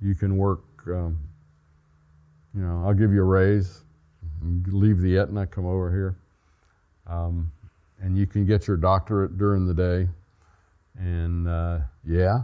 you 0.00 0.14
can 0.14 0.36
work, 0.36 0.62
um, 0.88 1.18
you 2.54 2.62
know, 2.62 2.82
I'll 2.84 2.94
give 2.94 3.12
you 3.12 3.20
a 3.20 3.24
raise, 3.24 3.84
leave 4.66 5.00
the 5.00 5.18
Aetna, 5.18 5.46
come 5.46 5.66
over 5.66 5.90
here. 5.90 6.16
Um, 7.06 7.52
and 8.00 8.16
you 8.16 8.26
can 8.26 8.46
get 8.46 8.66
your 8.66 8.78
doctorate 8.78 9.36
during 9.36 9.66
the 9.66 9.74
day. 9.74 10.08
And 10.98 11.46
uh, 11.46 11.80
yeah, 12.04 12.42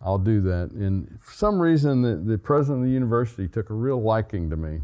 I'll 0.00 0.18
do 0.18 0.40
that. 0.42 0.70
And 0.70 1.18
for 1.20 1.34
some 1.34 1.60
reason, 1.60 2.02
the, 2.02 2.16
the 2.16 2.38
president 2.38 2.82
of 2.82 2.86
the 2.86 2.92
university 2.92 3.48
took 3.48 3.70
a 3.70 3.74
real 3.74 4.00
liking 4.00 4.48
to 4.50 4.56
me. 4.56 4.80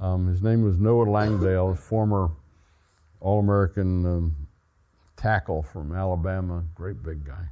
Um, 0.00 0.28
his 0.28 0.42
name 0.42 0.62
was 0.62 0.78
Noah 0.78 1.10
Langdale, 1.10 1.74
former 1.74 2.30
All 3.20 3.40
American 3.40 4.06
um, 4.06 4.47
tackle 5.18 5.62
from 5.62 5.94
Alabama, 5.94 6.64
great 6.74 7.02
big 7.02 7.26
guy. 7.26 7.48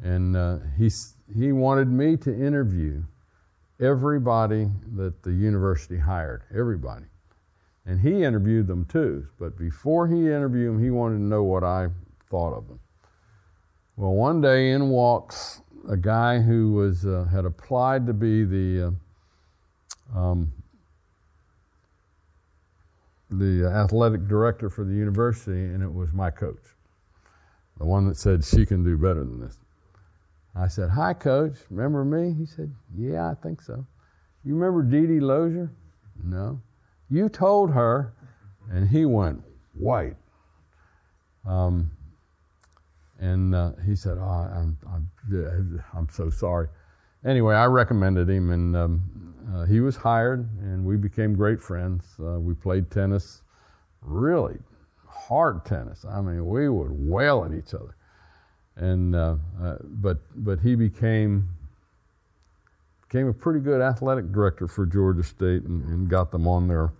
And 0.00 0.36
uh, 0.36 0.58
he, 0.76 0.90
he 1.36 1.50
wanted 1.50 1.88
me 1.88 2.16
to 2.18 2.32
interview 2.32 3.02
everybody 3.80 4.68
that 4.94 5.22
the 5.22 5.32
university 5.32 5.98
hired, 5.98 6.42
everybody. 6.54 7.06
And 7.86 7.98
he 8.00 8.22
interviewed 8.22 8.66
them 8.66 8.84
too, 8.84 9.26
but 9.40 9.58
before 9.58 10.06
he 10.06 10.26
interviewed 10.26 10.74
them, 10.74 10.82
he 10.82 10.90
wanted 10.90 11.16
to 11.16 11.22
know 11.22 11.42
what 11.42 11.64
I 11.64 11.88
thought 12.30 12.52
of 12.52 12.68
them. 12.68 12.78
Well, 13.96 14.12
one 14.12 14.40
day 14.40 14.70
in 14.72 14.90
walks 14.90 15.62
a 15.88 15.96
guy 15.96 16.38
who 16.40 16.72
was 16.72 17.06
uh, 17.06 17.24
had 17.32 17.44
applied 17.44 18.06
to 18.06 18.12
be 18.12 18.44
the 18.44 18.94
uh, 20.14 20.18
um, 20.18 20.52
the 23.30 23.66
athletic 23.66 24.26
director 24.26 24.70
for 24.70 24.84
the 24.84 24.94
university, 24.94 25.64
and 25.64 25.82
it 25.82 25.92
was 25.92 26.12
my 26.12 26.30
coach, 26.30 26.62
the 27.78 27.84
one 27.84 28.08
that 28.08 28.16
said 28.16 28.44
she 28.44 28.64
can 28.64 28.84
do 28.84 28.96
better 28.96 29.20
than 29.20 29.40
this. 29.40 29.58
I 30.54 30.68
said, 30.68 30.90
"Hi, 30.90 31.14
coach. 31.14 31.56
Remember 31.70 32.04
me?" 32.04 32.32
He 32.32 32.46
said, 32.46 32.72
"Yeah, 32.96 33.30
I 33.30 33.34
think 33.34 33.62
so." 33.62 33.86
You 34.44 34.56
remember 34.56 34.82
Dee 34.82 35.06
Dee 35.06 35.20
Lozier? 35.20 35.70
No. 36.24 36.60
You 37.10 37.28
told 37.28 37.72
her, 37.72 38.12
and 38.70 38.88
he 38.88 39.04
went 39.04 39.42
white. 39.74 40.16
Um, 41.46 41.90
and 43.20 43.54
uh, 43.54 43.72
he 43.84 43.94
said, 43.94 44.18
"Oh, 44.18 44.24
I'm, 44.24 44.78
I'm, 44.86 45.84
I'm 45.94 46.08
so 46.10 46.30
sorry." 46.30 46.68
Anyway, 47.24 47.54
I 47.54 47.66
recommended 47.66 48.28
him, 48.28 48.50
and 48.50 48.76
um, 48.76 49.34
uh, 49.54 49.64
he 49.64 49.80
was 49.80 49.96
hired, 49.96 50.48
and 50.60 50.84
we 50.84 50.96
became 50.96 51.34
great 51.34 51.60
friends. 51.60 52.04
Uh, 52.20 52.38
we 52.38 52.54
played 52.54 52.90
tennis, 52.90 53.42
really 54.02 54.58
hard 55.06 55.64
tennis. 55.64 56.04
I 56.04 56.20
mean, 56.20 56.46
we 56.46 56.68
would 56.68 56.90
wail 56.92 57.44
at 57.44 57.52
each 57.52 57.74
other. 57.74 57.94
And 58.76 59.14
uh, 59.14 59.36
uh, 59.60 59.76
but 59.82 60.18
but 60.36 60.60
he 60.60 60.76
became 60.76 61.48
became 63.02 63.26
a 63.26 63.32
pretty 63.32 63.58
good 63.58 63.80
athletic 63.80 64.30
director 64.30 64.68
for 64.68 64.86
Georgia 64.86 65.24
State, 65.24 65.64
and, 65.64 65.84
and 65.84 66.08
got 66.08 66.30
them 66.30 66.46
on 66.46 66.68
their 66.68 66.92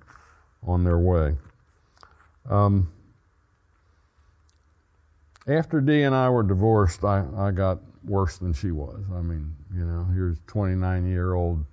on 0.66 0.82
their 0.82 0.98
way. 0.98 1.37
Um, 2.50 2.90
after 5.49 5.81
Dee 5.81 6.02
and 6.02 6.14
I 6.14 6.28
were 6.28 6.43
divorced, 6.43 7.05
I, 7.05 7.25
I 7.37 7.50
got 7.50 7.78
worse 8.05 8.38
than 8.38 8.52
she 8.52 8.71
was. 8.71 9.00
I 9.14 9.21
mean, 9.21 9.55
you 9.75 9.85
know, 9.85 10.07
here's 10.14 10.38
29 10.47 11.09
year 11.09 11.35
old 11.35 11.64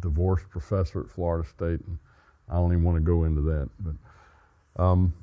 divorced 0.00 0.48
professor 0.50 1.00
at 1.00 1.08
Florida 1.08 1.48
State, 1.48 1.80
and 1.86 1.98
I 2.48 2.54
don't 2.54 2.72
even 2.72 2.84
want 2.84 2.96
to 2.96 3.02
go 3.02 3.24
into 3.24 3.40
that. 3.42 3.68
But 3.80 4.82
um, 4.82 5.14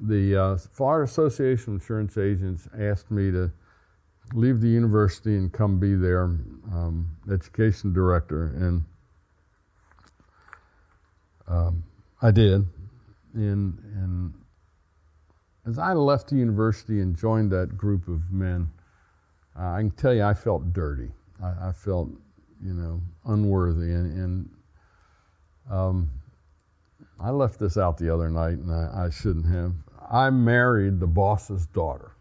the 0.00 0.36
uh, 0.36 0.56
Florida 0.56 1.04
Association 1.04 1.74
of 1.74 1.80
Insurance 1.80 2.16
Agents 2.16 2.68
asked 2.78 3.10
me 3.10 3.30
to 3.30 3.50
leave 4.32 4.60
the 4.60 4.68
university 4.68 5.36
and 5.36 5.52
come 5.52 5.78
be 5.78 5.94
their 5.94 6.24
um, 6.72 7.10
education 7.30 7.92
director, 7.92 8.46
and 8.56 8.84
um, 11.48 11.82
I 12.22 12.30
did. 12.30 12.66
And, 13.34 13.78
and 13.94 14.34
as 15.70 15.78
I 15.78 15.92
left 15.92 16.28
the 16.28 16.36
university 16.36 17.00
and 17.00 17.16
joined 17.16 17.50
that 17.52 17.76
group 17.76 18.08
of 18.08 18.30
men, 18.30 18.70
uh, 19.58 19.70
I 19.70 19.78
can 19.80 19.90
tell 19.92 20.12
you 20.14 20.22
I 20.22 20.34
felt 20.34 20.72
dirty. 20.72 21.10
I, 21.42 21.68
I 21.68 21.72
felt 21.72 22.10
you 22.64 22.74
know, 22.74 23.00
unworthy. 23.26 23.92
And, 23.92 24.18
and 24.18 24.50
um, 25.70 26.10
I 27.18 27.30
left 27.30 27.58
this 27.58 27.76
out 27.76 27.98
the 27.98 28.12
other 28.12 28.30
night, 28.30 28.58
and 28.58 28.72
I, 28.72 29.06
I, 29.06 29.10
shouldn't 29.10 29.46
have. 29.46 29.72
I 30.10 30.30
married 30.30 31.00
the 31.00 31.06
boss's 31.06 31.66
daughter 31.66 32.12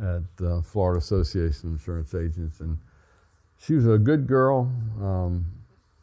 at 0.00 0.44
uh, 0.44 0.60
Florida 0.62 0.98
Association 0.98 1.68
of 1.68 1.72
Insurance 1.74 2.14
Agents, 2.14 2.60
and 2.60 2.78
she 3.58 3.74
was 3.74 3.86
a 3.86 3.98
good 3.98 4.26
girl, 4.26 4.70
um, 5.00 5.46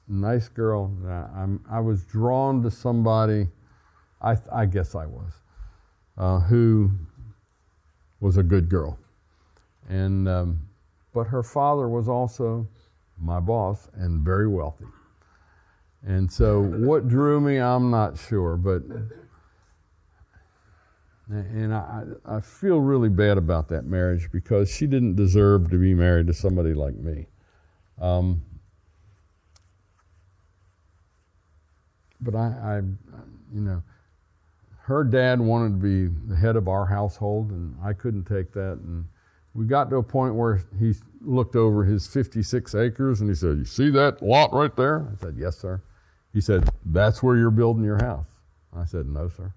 nice 0.07 0.47
girl. 0.47 0.91
I, 1.07 1.75
I, 1.77 1.79
was 1.79 2.03
drawn 2.05 2.63
to 2.63 2.71
somebody, 2.71 3.47
I, 4.21 4.37
I 4.51 4.65
guess 4.65 4.95
I 4.95 5.05
was, 5.05 5.33
uh, 6.17 6.39
who 6.39 6.91
was 8.19 8.37
a 8.37 8.43
good 8.43 8.69
girl. 8.69 8.97
And, 9.89 10.27
um, 10.27 10.59
but 11.13 11.25
her 11.25 11.43
father 11.43 11.89
was 11.89 12.07
also 12.07 12.67
my 13.19 13.39
boss, 13.39 13.87
and 13.93 14.21
very 14.21 14.47
wealthy. 14.47 14.85
And 16.03 16.31
so, 16.31 16.61
what 16.61 17.07
drew 17.07 17.39
me, 17.39 17.57
I'm 17.57 17.91
not 17.91 18.17
sure, 18.17 18.57
but 18.57 18.81
and 21.31 21.73
I, 21.73 22.03
I 22.25 22.41
feel 22.41 22.81
really 22.81 23.07
bad 23.07 23.37
about 23.37 23.69
that 23.69 23.85
marriage 23.85 24.29
because 24.31 24.69
she 24.69 24.85
didn't 24.85 25.15
deserve 25.15 25.69
to 25.69 25.77
be 25.77 25.93
married 25.93 26.27
to 26.27 26.33
somebody 26.33 26.73
like 26.73 26.95
me. 26.95 27.27
Um, 28.01 28.41
but 32.19 32.35
I, 32.35 32.47
I, 32.63 32.75
you 33.53 33.61
know, 33.61 33.81
her 34.83 35.03
dad 35.03 35.39
wanted 35.39 35.69
to 35.69 35.75
be 35.75 36.13
the 36.27 36.35
head 36.35 36.55
of 36.55 36.67
our 36.67 36.85
household, 36.85 37.51
and 37.51 37.75
I 37.83 37.93
couldn't 37.93 38.25
take 38.25 38.51
that. 38.53 38.79
And 38.83 39.05
we 39.53 39.65
got 39.65 39.89
to 39.89 39.97
a 39.97 40.03
point 40.03 40.35
where 40.35 40.61
he 40.79 40.93
looked 41.21 41.55
over 41.55 41.83
his 41.83 42.07
56 42.07 42.73
acres 42.73 43.21
and 43.21 43.29
he 43.29 43.35
said, 43.35 43.57
You 43.57 43.65
see 43.65 43.89
that 43.91 44.21
lot 44.21 44.53
right 44.53 44.75
there? 44.75 45.07
I 45.11 45.15
said, 45.19 45.35
Yes, 45.37 45.57
sir. 45.57 45.81
He 46.33 46.41
said, 46.41 46.69
That's 46.85 47.21
where 47.21 47.37
you're 47.37 47.51
building 47.51 47.83
your 47.83 47.97
house. 47.97 48.25
I 48.75 48.85
said, 48.85 49.05
No, 49.05 49.29
sir. 49.29 49.53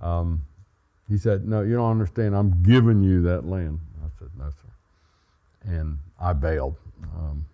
Um, 0.00 0.44
he 1.08 1.18
said, 1.18 1.48
No, 1.48 1.62
you 1.62 1.74
don't 1.74 1.90
understand. 1.90 2.36
I'm 2.36 2.62
giving 2.62 3.02
you 3.02 3.22
that 3.22 3.46
land. 3.46 3.80
I 4.04 4.08
said, 4.18 4.28
No, 4.38 4.50
sir. 4.50 5.72
And 5.72 5.98
I 6.20 6.34
bailed. 6.34 6.76
Um, 7.16 7.46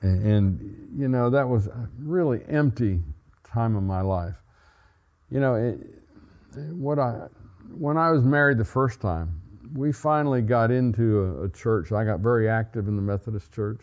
and, 0.00 0.26
and, 0.26 0.90
you 0.96 1.08
know, 1.08 1.30
that 1.30 1.48
was 1.48 1.68
really 1.98 2.42
empty 2.48 3.00
time 3.54 3.76
of 3.76 3.82
my 3.82 4.00
life. 4.00 4.36
You 5.30 5.40
know, 5.40 5.54
it, 5.54 5.78
what 6.72 6.98
I, 6.98 7.28
when 7.76 7.96
I 7.96 8.10
was 8.10 8.24
married 8.24 8.58
the 8.58 8.64
first 8.64 9.00
time, 9.00 9.40
we 9.72 9.92
finally 9.92 10.42
got 10.42 10.70
into 10.70 11.20
a, 11.20 11.44
a, 11.44 11.48
church. 11.48 11.92
I 11.92 12.04
got 12.04 12.20
very 12.20 12.48
active 12.48 12.86
in 12.86 12.96
the 12.96 13.02
Methodist 13.02 13.52
church. 13.52 13.80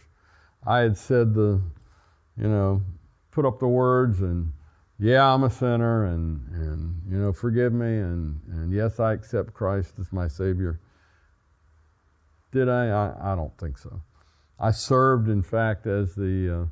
I 0.65 0.79
had 0.79 0.97
said 0.97 1.33
the, 1.33 1.61
you 2.37 2.47
know, 2.47 2.81
put 3.31 3.45
up 3.45 3.59
the 3.59 3.67
words 3.67 4.21
and 4.21 4.53
yeah, 4.99 5.33
I'm 5.33 5.43
a 5.43 5.49
sinner 5.49 6.05
and, 6.05 6.47
and 6.49 7.01
you 7.09 7.17
know, 7.17 7.33
forgive 7.33 7.73
me 7.73 7.87
and, 7.87 8.39
and 8.51 8.71
yes, 8.71 8.99
I 8.99 9.13
accept 9.13 9.53
Christ 9.53 9.95
as 9.99 10.13
my 10.13 10.27
Savior. 10.27 10.79
Did 12.51 12.69
I? 12.69 12.87
I, 12.87 13.33
I 13.33 13.35
don't 13.35 13.57
think 13.57 13.77
so. 13.77 14.01
I 14.59 14.71
served, 14.71 15.27
in 15.27 15.41
fact, 15.41 15.87
as 15.87 16.13
the 16.13 16.61
uh, 16.61 16.65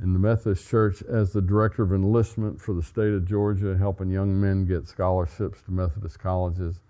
in 0.00 0.12
the 0.12 0.18
Methodist 0.18 0.68
Church 0.68 1.02
as 1.02 1.32
the 1.32 1.42
director 1.42 1.82
of 1.82 1.92
enlistment 1.92 2.60
for 2.60 2.72
the 2.72 2.82
state 2.82 3.12
of 3.12 3.26
Georgia, 3.26 3.76
helping 3.76 4.10
young 4.10 4.40
men 4.40 4.64
get 4.64 4.86
scholarships 4.86 5.60
to 5.62 5.72
Methodist 5.72 6.18
colleges. 6.18 6.80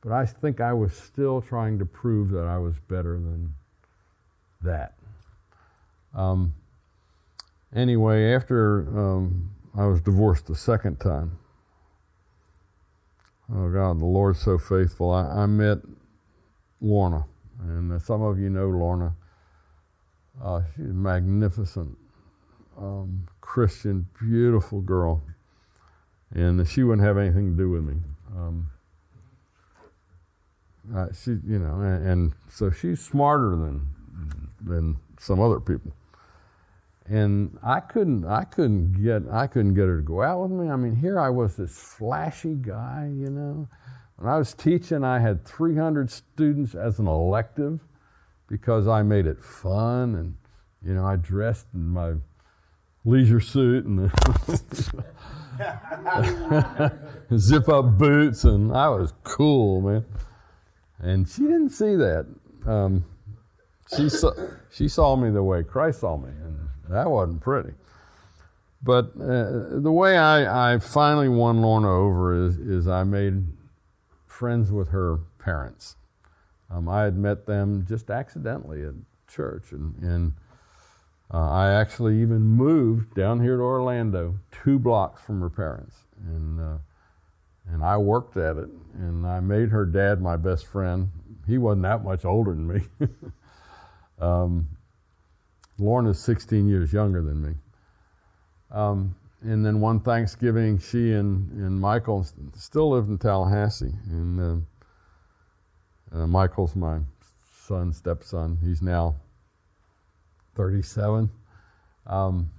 But 0.00 0.12
I 0.12 0.26
think 0.26 0.60
I 0.60 0.72
was 0.72 0.94
still 0.94 1.40
trying 1.40 1.78
to 1.80 1.86
prove 1.86 2.30
that 2.30 2.46
I 2.46 2.58
was 2.58 2.78
better 2.78 3.14
than 3.14 3.54
that. 4.62 4.94
Um, 6.14 6.54
anyway, 7.74 8.32
after 8.32 8.82
um, 8.96 9.50
I 9.76 9.86
was 9.86 10.00
divorced 10.00 10.46
the 10.46 10.54
second 10.54 11.00
time, 11.00 11.38
oh 13.52 13.70
God, 13.70 13.98
the 13.98 14.04
Lord's 14.04 14.40
so 14.40 14.56
faithful. 14.56 15.10
I, 15.10 15.42
I 15.42 15.46
met 15.46 15.78
Lorna, 16.80 17.24
and 17.60 18.00
some 18.02 18.22
of 18.22 18.38
you 18.38 18.50
know 18.50 18.68
Lorna. 18.68 19.14
Uh, 20.42 20.62
she's 20.74 20.86
magnificent 20.86 21.96
um, 22.78 23.28
Christian, 23.40 24.06
beautiful 24.18 24.80
girl, 24.80 25.22
and 26.34 26.66
she 26.66 26.82
wouldn't 26.82 27.06
have 27.06 27.18
anything 27.18 27.56
to 27.56 27.62
do 27.62 27.70
with 27.70 27.82
me. 27.82 27.96
Um, 28.34 28.70
uh, 30.94 31.06
she, 31.12 31.32
you 31.46 31.58
know, 31.58 31.80
and, 31.80 32.06
and, 32.06 32.32
so 32.48 32.70
she's 32.70 33.00
smarter 33.00 33.50
than 33.50 33.86
than 34.60 34.96
some 35.18 35.40
other 35.40 35.60
people. 35.60 35.92
And 37.06 37.58
I 37.62 37.80
couldn't, 37.80 38.24
I 38.24 38.44
couldn't 38.44 39.02
get, 39.02 39.22
I 39.30 39.46
couldn't 39.46 39.74
get 39.74 39.86
her 39.86 39.96
to 39.96 40.02
go 40.02 40.22
out 40.22 40.40
with 40.40 40.52
me. 40.52 40.70
I 40.70 40.76
mean, 40.76 40.96
here 40.96 41.18
I 41.18 41.30
was, 41.30 41.56
this 41.56 41.76
flashy 41.76 42.54
guy, 42.54 43.10
you 43.12 43.28
know. 43.28 43.68
When 44.16 44.32
I 44.32 44.38
was 44.38 44.54
teaching, 44.54 45.02
I 45.02 45.18
had 45.18 45.44
300 45.44 46.10
students 46.10 46.74
as 46.74 47.00
an 47.00 47.08
elective 47.08 47.80
because 48.46 48.86
I 48.86 49.02
made 49.02 49.26
it 49.26 49.42
fun, 49.42 50.14
and 50.14 50.36
you 50.84 50.94
know, 50.94 51.04
I 51.04 51.16
dressed 51.16 51.66
in 51.74 51.88
my 51.88 52.14
leisure 53.04 53.40
suit 53.40 53.84
and 53.84 53.98
the 53.98 54.10
zip 57.36 57.68
up 57.68 57.98
boots, 57.98 58.44
and 58.44 58.72
I 58.72 58.88
was 58.88 59.12
cool, 59.22 59.80
man. 59.80 60.04
And 60.98 61.28
she 61.28 61.42
didn't 61.42 61.70
see 61.70 61.96
that. 61.96 62.26
Um, 62.66 63.04
she 63.94 64.08
saw 64.08 64.32
she 64.70 64.88
saw 64.88 65.16
me 65.16 65.30
the 65.30 65.42
way 65.42 65.62
Christ 65.62 66.00
saw 66.00 66.16
me, 66.16 66.28
and 66.28 66.68
that 66.88 67.10
wasn't 67.10 67.40
pretty. 67.40 67.72
But 68.82 69.12
uh, 69.20 69.80
the 69.80 69.92
way 69.92 70.16
I, 70.16 70.74
I 70.74 70.78
finally 70.78 71.28
won 71.28 71.60
Lorna 71.60 71.90
over 71.90 72.46
is 72.46 72.56
is 72.58 72.88
I 72.88 73.04
made 73.04 73.44
friends 74.26 74.72
with 74.72 74.88
her 74.88 75.18
parents. 75.38 75.96
Um, 76.70 76.88
I 76.88 77.02
had 77.02 77.16
met 77.16 77.46
them 77.46 77.84
just 77.86 78.10
accidentally 78.10 78.82
at 78.84 78.94
church, 79.28 79.72
and, 79.72 79.94
and 80.02 80.32
uh, 81.32 81.50
I 81.50 81.72
actually 81.72 82.20
even 82.20 82.42
moved 82.42 83.14
down 83.14 83.40
here 83.40 83.56
to 83.56 83.62
Orlando, 83.62 84.38
two 84.50 84.78
blocks 84.78 85.22
from 85.22 85.40
her 85.40 85.50
parents, 85.50 85.96
and 86.26 86.60
uh, 86.60 86.78
and 87.72 87.82
I 87.82 87.96
worked 87.96 88.36
at 88.36 88.56
it, 88.56 88.68
and 88.94 89.26
I 89.26 89.40
made 89.40 89.70
her 89.70 89.86
dad 89.86 90.20
my 90.20 90.36
best 90.36 90.66
friend. 90.66 91.10
He 91.46 91.58
wasn't 91.58 91.82
that 91.82 92.04
much 92.04 92.24
older 92.24 92.50
than 92.52 92.66
me. 92.66 92.80
um, 94.20 94.68
Lorna's 95.78 96.20
16 96.20 96.68
years 96.68 96.92
younger 96.92 97.22
than 97.22 97.42
me. 97.42 97.54
Um, 98.70 99.14
and 99.42 99.64
then 99.64 99.80
one 99.80 100.00
Thanksgiving, 100.00 100.78
she 100.78 101.12
and, 101.12 101.50
and 101.52 101.80
Michael 101.80 102.26
still 102.54 102.90
lived 102.90 103.08
in 103.08 103.18
Tallahassee. 103.18 103.92
And 104.08 104.64
uh, 106.12 106.16
uh, 106.16 106.26
Michael's 106.26 106.76
my 106.76 107.00
son, 107.66 107.92
stepson. 107.92 108.58
He's 108.62 108.82
now 108.82 109.16
37. 110.54 111.30
Um, 112.06 112.50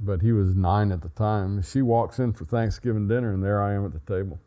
but 0.00 0.22
he 0.22 0.32
was 0.32 0.54
nine 0.54 0.92
at 0.92 1.02
the 1.02 1.08
time. 1.10 1.60
She 1.62 1.82
walks 1.82 2.18
in 2.18 2.32
for 2.32 2.44
Thanksgiving 2.44 3.08
dinner, 3.08 3.32
and 3.32 3.42
there 3.42 3.62
I 3.62 3.74
am 3.74 3.84
at 3.84 3.92
the 3.92 4.12
table. 4.12 4.38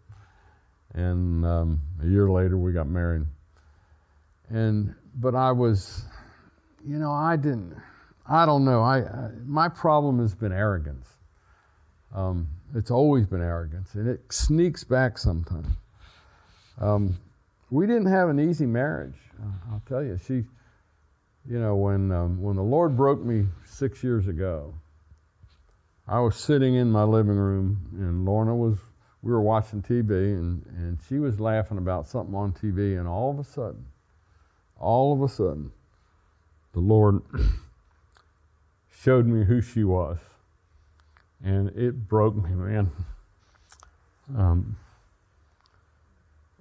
And 0.94 1.46
um, 1.46 1.82
a 2.02 2.08
year 2.08 2.30
later, 2.30 2.58
we 2.58 2.72
got 2.72 2.88
married. 2.88 3.26
And 4.50 4.96
but 5.16 5.36
I 5.36 5.52
was, 5.52 6.04
you 6.86 6.98
know, 6.98 7.12
I 7.12 7.36
didn't. 7.36 7.76
I 8.30 8.46
don't 8.46 8.64
know. 8.64 8.82
I, 8.82 9.00
I 9.00 9.30
my 9.46 9.68
problem 9.68 10.20
has 10.20 10.36
been 10.36 10.52
arrogance. 10.52 11.08
Um, 12.14 12.48
it's 12.76 12.92
always 12.92 13.26
been 13.26 13.42
arrogance, 13.42 13.94
and 13.96 14.08
it 14.08 14.22
sneaks 14.32 14.84
back 14.84 15.18
sometimes. 15.18 15.68
Um, 16.80 17.18
we 17.70 17.88
didn't 17.88 18.08
have 18.08 18.30
an 18.30 18.40
easy 18.40 18.66
marriage. 18.66 19.16
I'll 19.72 19.82
tell 19.88 20.04
you. 20.04 20.20
She 20.26 20.44
you 21.50 21.60
know, 21.60 21.76
when, 21.76 22.12
um, 22.12 22.42
when 22.42 22.56
the 22.56 22.64
Lord 22.64 22.96
broke 22.96 23.24
me 23.24 23.48
six 23.66 24.04
years 24.04 24.28
ago, 24.28 24.74
I 26.08 26.20
was 26.20 26.36
sitting 26.36 26.76
in 26.76 26.92
my 26.92 27.04
living 27.04 27.38
room, 27.38 27.90
and 27.94 28.26
Lorna 28.26 28.56
was, 28.56 28.78
we 29.22 29.32
were 29.32 29.42
watching 29.42 29.82
TV, 29.82 30.10
and, 30.10 30.66
and 30.78 31.00
she 31.08 31.20
was 31.20 31.40
laughing 31.40 31.78
about 31.78 32.08
something 32.08 32.36
on 32.36 32.52
TV, 32.54 33.00
and 33.00 33.08
all 33.08 33.32
of 33.32 33.40
a 33.40 33.44
sudden, 33.44 33.86
all 34.80 35.14
of 35.14 35.22
a 35.22 35.30
sudden, 35.30 35.72
the 36.74 36.80
Lord 36.80 37.22
showed 39.04 39.26
me 39.26 39.46
who 39.46 39.62
she 39.62 39.84
was. 39.84 40.18
And 41.44 41.70
it 41.70 42.08
broke 42.08 42.36
me, 42.36 42.52
man. 42.52 42.92
Um, 44.38 44.78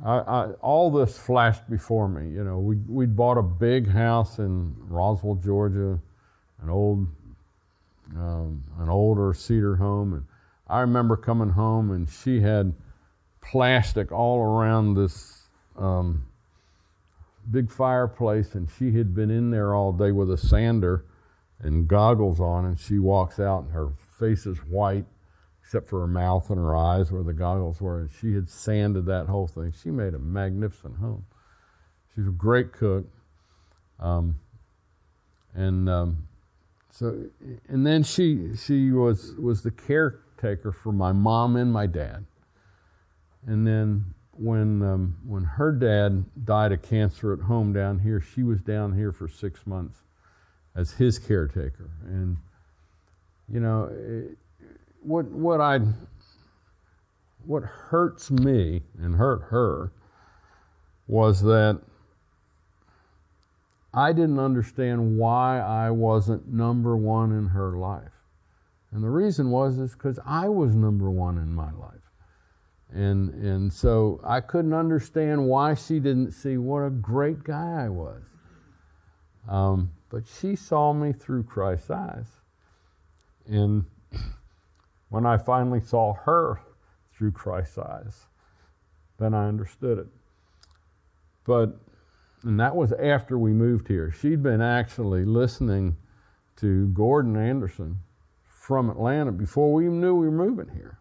I, 0.04 0.18
I, 0.18 0.44
all 0.60 0.90
this 0.90 1.18
flashed 1.18 1.68
before 1.68 2.08
me. 2.08 2.30
You 2.30 2.44
know, 2.44 2.58
we 2.58 2.76
we 2.88 3.06
bought 3.06 3.38
a 3.38 3.42
big 3.42 3.88
house 3.88 4.38
in 4.38 4.74
Roswell, 4.88 5.34
Georgia, 5.34 5.98
an 6.62 6.70
old, 6.70 7.06
um, 8.16 8.64
an 8.78 8.88
older 8.88 9.34
cedar 9.34 9.76
home, 9.76 10.14
and 10.14 10.24
I 10.68 10.80
remember 10.80 11.16
coming 11.16 11.50
home 11.50 11.90
and 11.90 12.08
she 12.08 12.40
had 12.40 12.74
plastic 13.40 14.12
all 14.12 14.40
around 14.40 14.94
this 14.94 15.48
um, 15.76 16.26
big 17.50 17.70
fireplace, 17.70 18.54
and 18.54 18.68
she 18.78 18.92
had 18.92 19.14
been 19.14 19.30
in 19.30 19.50
there 19.50 19.74
all 19.74 19.92
day 19.92 20.12
with 20.12 20.30
a 20.30 20.38
sander 20.38 21.04
and 21.58 21.86
goggles 21.88 22.40
on, 22.40 22.64
and 22.64 22.78
she 22.78 22.98
walks 22.98 23.38
out 23.38 23.64
and 23.64 23.72
her 23.72 23.90
face 24.18 24.46
is 24.46 24.58
white 24.58 25.04
except 25.70 25.88
for 25.88 26.00
her 26.00 26.08
mouth 26.08 26.50
and 26.50 26.58
her 26.58 26.74
eyes 26.74 27.12
where 27.12 27.22
the 27.22 27.32
goggles 27.32 27.80
were. 27.80 28.00
And 28.00 28.10
she 28.20 28.34
had 28.34 28.48
sanded 28.48 29.06
that 29.06 29.26
whole 29.26 29.46
thing. 29.46 29.72
She 29.80 29.92
made 29.92 30.14
a 30.14 30.18
magnificent 30.18 30.96
home. 30.96 31.24
She's 32.12 32.26
a 32.26 32.32
great 32.32 32.72
cook. 32.72 33.06
Um, 34.00 34.40
and 35.54 35.88
um, 35.88 36.26
so, 36.90 37.22
and 37.68 37.86
then 37.86 38.02
she 38.02 38.56
she 38.56 38.90
was 38.90 39.34
was 39.34 39.62
the 39.62 39.70
caretaker 39.70 40.72
for 40.72 40.90
my 40.90 41.12
mom 41.12 41.54
and 41.54 41.72
my 41.72 41.86
dad. 41.86 42.26
And 43.46 43.64
then 43.64 44.12
when 44.32 44.82
um, 44.82 45.18
when 45.24 45.44
her 45.44 45.70
dad 45.70 46.24
died 46.44 46.72
of 46.72 46.82
cancer 46.82 47.32
at 47.32 47.42
home 47.42 47.72
down 47.72 48.00
here, 48.00 48.20
she 48.20 48.42
was 48.42 48.60
down 48.60 48.96
here 48.96 49.12
for 49.12 49.28
six 49.28 49.64
months 49.68 49.98
as 50.74 50.94
his 50.94 51.20
caretaker. 51.20 51.90
And 52.02 52.38
you 53.48 53.60
know, 53.60 53.84
it, 53.92 54.36
what 55.02 55.26
what 55.26 55.60
I 55.60 55.80
what 57.44 57.62
hurts 57.62 58.30
me 58.30 58.82
and 58.98 59.16
hurt 59.16 59.42
her 59.44 59.92
was 61.06 61.42
that 61.42 61.80
I 63.92 64.12
didn't 64.12 64.38
understand 64.38 65.18
why 65.18 65.58
I 65.58 65.90
wasn't 65.90 66.52
number 66.52 66.96
one 66.96 67.32
in 67.32 67.48
her 67.48 67.72
life. 67.72 68.12
And 68.92 69.02
the 69.02 69.10
reason 69.10 69.50
was 69.50 69.78
is 69.78 69.92
because 69.92 70.18
I 70.24 70.48
was 70.48 70.74
number 70.74 71.10
one 71.10 71.38
in 71.38 71.52
my 71.52 71.72
life. 71.72 71.94
And 72.92 73.30
and 73.34 73.72
so 73.72 74.20
I 74.24 74.40
couldn't 74.40 74.74
understand 74.74 75.46
why 75.46 75.74
she 75.74 76.00
didn't 76.00 76.32
see 76.32 76.56
what 76.56 76.80
a 76.80 76.90
great 76.90 77.44
guy 77.44 77.84
I 77.84 77.88
was. 77.88 78.22
Um, 79.48 79.92
but 80.10 80.24
she 80.40 80.56
saw 80.56 80.92
me 80.92 81.12
through 81.12 81.44
Christ's 81.44 81.90
eyes. 81.90 82.26
And 83.46 83.84
when 85.10 85.26
I 85.26 85.36
finally 85.36 85.80
saw 85.80 86.14
her 86.14 86.60
through 87.12 87.32
Christ's 87.32 87.78
eyes, 87.78 88.26
then 89.18 89.34
I 89.34 89.46
understood 89.46 89.98
it. 89.98 90.06
But, 91.44 91.76
and 92.42 92.58
that 92.58 92.74
was 92.74 92.92
after 92.92 93.38
we 93.38 93.52
moved 93.52 93.88
here. 93.88 94.10
She'd 94.10 94.42
been 94.42 94.62
actually 94.62 95.24
listening 95.24 95.96
to 96.56 96.88
Gordon 96.88 97.36
Anderson 97.36 97.98
from 98.44 98.88
Atlanta 98.88 99.32
before 99.32 99.72
we 99.72 99.84
even 99.84 100.00
knew 100.00 100.14
we 100.14 100.26
were 100.26 100.46
moving 100.46 100.74
here. 100.74 100.98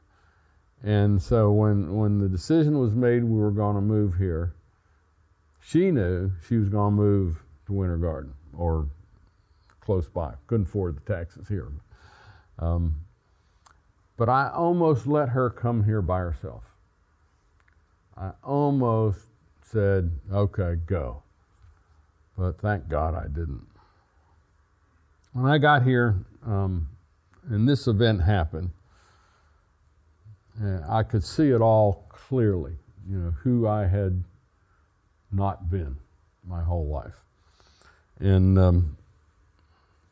And 0.84 1.22
so 1.22 1.52
when, 1.52 1.95
when 1.95 2.17
the 2.17 2.30
decision 2.30 2.80
was 2.80 2.95
made 2.95 3.24
we 3.24 3.39
were 3.39 3.52
going 3.52 3.76
to 3.76 3.82
move 3.82 4.15
here, 4.15 4.56
she 5.62 5.91
knew 5.91 6.32
she 6.48 6.58
was 6.58 6.69
going 6.69 6.95
to 6.95 7.02
move 7.02 7.43
to 7.65 7.74
Winter 7.74 7.98
Garden 7.98 8.34
or 8.58 8.88
close 9.82 10.08
by. 10.08 10.34
Couldn't 10.48 10.67
afford 10.67 10.95
the 10.95 11.13
taxes 11.13 11.48
here. 11.48 11.67
Um, 12.58 12.95
but 14.19 14.27
I 14.27 14.51
almost 14.53 15.08
let 15.08 15.29
her 15.29 15.49
come 15.49 15.86
here 15.86 16.01
by 16.01 16.17
herself. 16.17 16.63
I 18.17 18.32
almost 18.43 19.21
said, 19.62 20.12
okay, 20.29 20.75
go. 20.86 21.23
But 22.38 22.60
thank 22.60 22.89
God 22.89 23.15
I 23.15 23.29
didn't. 23.29 23.65
When 25.32 25.45
I 25.45 25.58
got 25.58 25.84
here, 25.84 26.17
um, 26.45 26.89
and 27.49 27.67
this 27.67 27.88
event 27.88 28.21
happened, 28.21 28.71
uh, 30.62 30.79
I 30.89 31.03
could 31.03 31.23
see 31.23 31.51
it 31.51 31.62
all 31.62 32.05
clearly, 32.10 32.73
you 33.10 33.17
know, 33.17 33.32
who 33.32 33.69
I 33.69 33.88
had 33.88 34.21
not 35.32 35.71
been 35.71 35.95
my 36.45 36.62
whole 36.62 36.88
life. 36.88 37.15
And 38.19 38.60
um, 38.60 38.97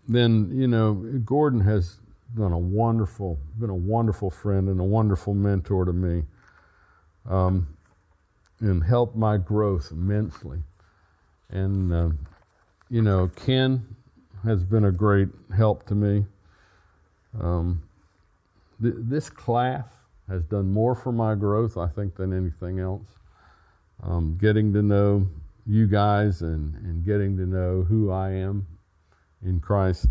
then, 0.07 0.49
you 0.53 0.69
know, 0.69 0.93
Gordon 1.25 1.59
has 1.59 1.97
done 2.35 2.51
a 2.51 2.57
wonderful, 2.57 3.37
been 3.59 3.69
a 3.69 3.75
wonderful 3.75 4.29
friend 4.29 4.69
and 4.69 4.79
a 4.79 4.83
wonderful 4.83 5.33
mentor 5.33 5.85
to 5.85 5.93
me, 5.93 6.23
um, 7.29 7.67
and 8.59 8.83
helped 8.83 9.15
my 9.15 9.37
growth 9.37 9.89
immensely. 9.91 10.59
And 11.49 11.93
uh, 11.93 12.09
you 12.89 13.01
know, 13.01 13.29
Ken 13.35 13.85
has 14.43 14.63
been 14.63 14.85
a 14.85 14.91
great 14.91 15.29
help 15.55 15.85
to 15.87 15.95
me. 15.95 16.25
Um, 17.39 17.81
th- 18.81 18.95
this 18.97 19.29
class 19.29 19.85
has 20.29 20.43
done 20.43 20.71
more 20.71 20.95
for 20.95 21.11
my 21.11 21.35
growth, 21.35 21.77
I 21.77 21.87
think, 21.87 22.15
than 22.15 22.33
anything 22.33 22.79
else. 22.79 23.07
Um, 24.03 24.37
getting 24.39 24.73
to 24.73 24.81
know 24.81 25.27
you 25.65 25.87
guys 25.87 26.41
and, 26.41 26.75
and 26.75 27.03
getting 27.03 27.35
to 27.37 27.45
know 27.45 27.83
who 27.83 28.11
I 28.11 28.31
am 28.31 28.65
in 29.43 29.59
Christ. 29.59 30.07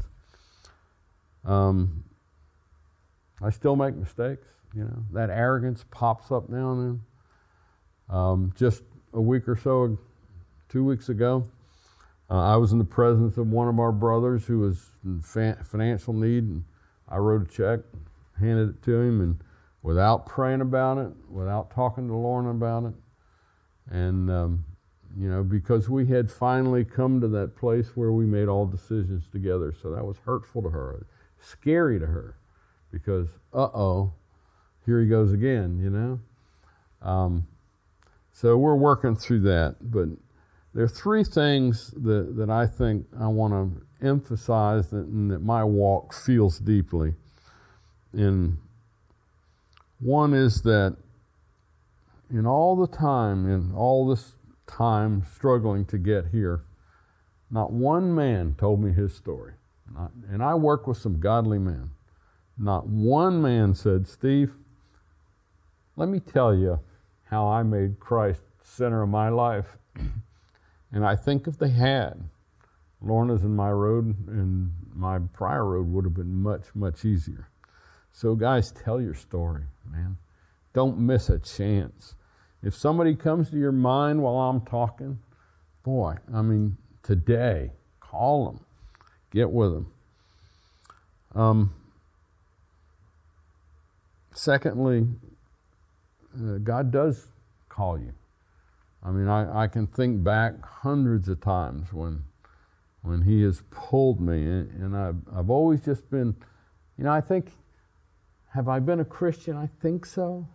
Um, 1.47 2.05
I 3.41 3.51
still 3.51 3.77
make 3.77 3.95
mistakes, 3.95 4.47
you 4.75 4.85
know. 4.85 5.05
That 5.13 5.31
arrogance 5.31 5.85
pops 5.91 6.31
up 6.31 6.49
now 6.49 6.73
and 6.73 6.83
then. 6.83 7.01
Um, 8.09 8.53
just 8.57 8.83
a 9.13 9.21
week 9.21 9.49
or 9.49 9.57
so, 9.57 9.99
two 10.69 10.85
weeks 10.85 11.09
ago, 11.09 11.45
uh, 12.31 12.41
I 12.41 12.57
was 12.57 12.73
in 12.73 12.79
the 12.79 12.85
presence 12.85 13.37
of 13.37 13.49
one 13.49 13.69
of 13.69 13.79
our 13.79 13.93
brothers 13.93 14.47
who 14.47 14.59
was 14.59 14.91
in 15.05 15.21
fa- 15.21 15.59
financial 15.65 16.13
need, 16.13 16.45
and 16.45 16.65
I 17.09 17.19
wrote 17.19 17.43
a 17.43 17.53
check, 17.53 17.81
handed 18.39 18.71
it 18.71 18.83
to 18.83 19.01
him, 19.01 19.21
and 19.21 19.39
without 19.83 20.27
praying 20.27 20.61
about 20.61 20.99
it, 20.99 21.13
without 21.31 21.71
talking 21.71 22.09
to 22.09 22.15
Lorna 22.15 22.51
about 22.51 22.87
it, 22.87 22.95
and 23.91 24.31
um, 24.31 24.65
you 25.17 25.29
know, 25.31 25.43
because 25.43 25.89
we 25.89 26.07
had 26.07 26.31
finally 26.31 26.85
come 26.85 27.21
to 27.21 27.29
that 27.29 27.57
place 27.57 27.97
where 27.97 28.13
we 28.13 28.27
made 28.27 28.49
all 28.49 28.67
decisions 28.67 29.29
together. 29.29 29.73
So 29.81 29.91
that 29.93 30.05
was 30.05 30.19
hurtful 30.19 30.63
to 30.63 30.69
her, 30.71 31.07
scary 31.47 31.99
to 31.99 32.07
her, 32.07 32.37
because 32.91 33.29
uh 33.53 33.69
oh, 33.75 34.13
here 34.85 35.01
he 35.01 35.09
goes 35.09 35.33
again, 35.33 35.79
you 35.79 35.91
know. 35.91 36.21
Um, 37.03 37.47
so 38.33 38.57
we're 38.57 38.75
working 38.75 39.17
through 39.17 39.41
that, 39.41 39.77
but 39.81 40.09
there 40.75 40.85
are 40.85 40.89
three 40.89 41.25
things 41.25 41.93
that, 41.97 42.37
that 42.37 42.51
I 42.51 42.67
think 42.67 43.07
I 43.19 43.29
want 43.29 43.53
to 43.55 44.07
emphasize 44.07 44.91
that, 44.91 45.07
and 45.07 45.31
that 45.31 45.41
my 45.41 45.65
walk 45.65 46.13
feels 46.13 46.59
deeply. 46.59 47.15
And 48.13 48.59
one 50.01 50.35
is 50.35 50.63
that 50.63 50.97
in 52.31 52.47
all 52.47 52.77
the 52.77 52.87
time, 52.87 53.49
in 53.49 53.73
all 53.75 54.07
this 54.07 54.37
time 54.67 55.25
struggling 55.35 55.85
to 55.87 55.97
get 55.97 56.27
here, 56.27 56.63
not 57.51 57.73
one 57.73 58.15
man 58.15 58.55
told 58.59 58.83
me 58.83 58.93
his 58.93 59.15
story. 59.15 59.53
Not, 59.95 60.13
and 60.31 60.43
I 60.43 60.55
work 60.55 60.87
with 60.87 60.99
some 60.99 61.21
godly 61.21 61.59
men. 61.59 61.91
Not 62.59 62.87
one 62.87 63.43
man 63.43 63.75
said, 63.75 64.07
Steve, 64.07 64.53
let 65.97 66.09
me 66.09 66.21
tell 66.21 66.55
you 66.55 66.81
how 67.25 67.47
I 67.47 67.63
made 67.63 68.01
Christ 68.01 68.43
center 68.63 69.03
of 69.03 69.09
my 69.09 69.29
life. 69.29 69.77
And 70.93 71.05
I 71.05 71.17
think 71.17 71.49
if 71.49 71.59
they 71.59 71.69
had, 71.69 72.29
Lorna's 73.03 73.43
and 73.43 73.55
my 73.55 73.71
road 73.71 74.15
and 74.29 74.73
my 74.95 75.19
prior 75.19 75.65
road 75.65 75.89
would 75.93 76.05
have 76.05 76.15
been 76.15 76.43
much, 76.43 76.65
much 76.75 77.05
easier. 77.05 77.49
So, 78.13 78.35
guys, 78.35 78.71
tell 78.71 79.01
your 79.01 79.13
story, 79.13 79.65
man. 79.91 80.17
Don't 80.73 80.99
miss 80.99 81.29
a 81.29 81.39
chance. 81.39 82.15
If 82.63 82.75
somebody 82.75 83.15
comes 83.15 83.51
to 83.51 83.59
your 83.59 83.73
mind 83.73 84.23
while 84.23 84.37
I'm 84.37 84.63
talking, 84.63 85.19
boy, 85.83 86.17
I 86.33 86.41
mean, 86.43 86.77
today, 87.03 87.73
call 88.01 88.47
them, 88.47 88.66
get 89.37 89.51
with 89.51 89.73
them. 89.73 89.93
Um, 91.35 91.75
secondly, 94.35 95.07
uh, 96.35 96.59
God 96.65 96.91
does 96.91 97.27
call 97.69 97.99
you. 97.99 98.13
I 99.03 99.11
mean, 99.11 99.29
I, 99.29 99.65
I 99.65 99.67
can 99.69 99.87
think 99.87 100.25
back 100.25 100.55
hundreds 100.65 101.29
of 101.29 101.41
times 101.41 101.93
when 101.93 102.25
when 103.03 103.23
He 103.23 103.43
has 103.43 103.63
pulled 103.71 104.21
me, 104.21 104.43
and, 104.43 104.83
and 104.83 104.97
I've, 104.97 105.17
I've 105.33 105.49
always 105.49 105.81
just 105.81 106.11
been, 106.11 106.35
you 106.99 107.05
know, 107.05 107.13
I 107.13 107.21
think, 107.21 107.53
have 108.53 108.67
I 108.67 108.81
been 108.81 108.99
a 108.99 109.05
Christian? 109.05 109.57
I 109.57 109.69
think 109.81 110.05
so. 110.05 110.49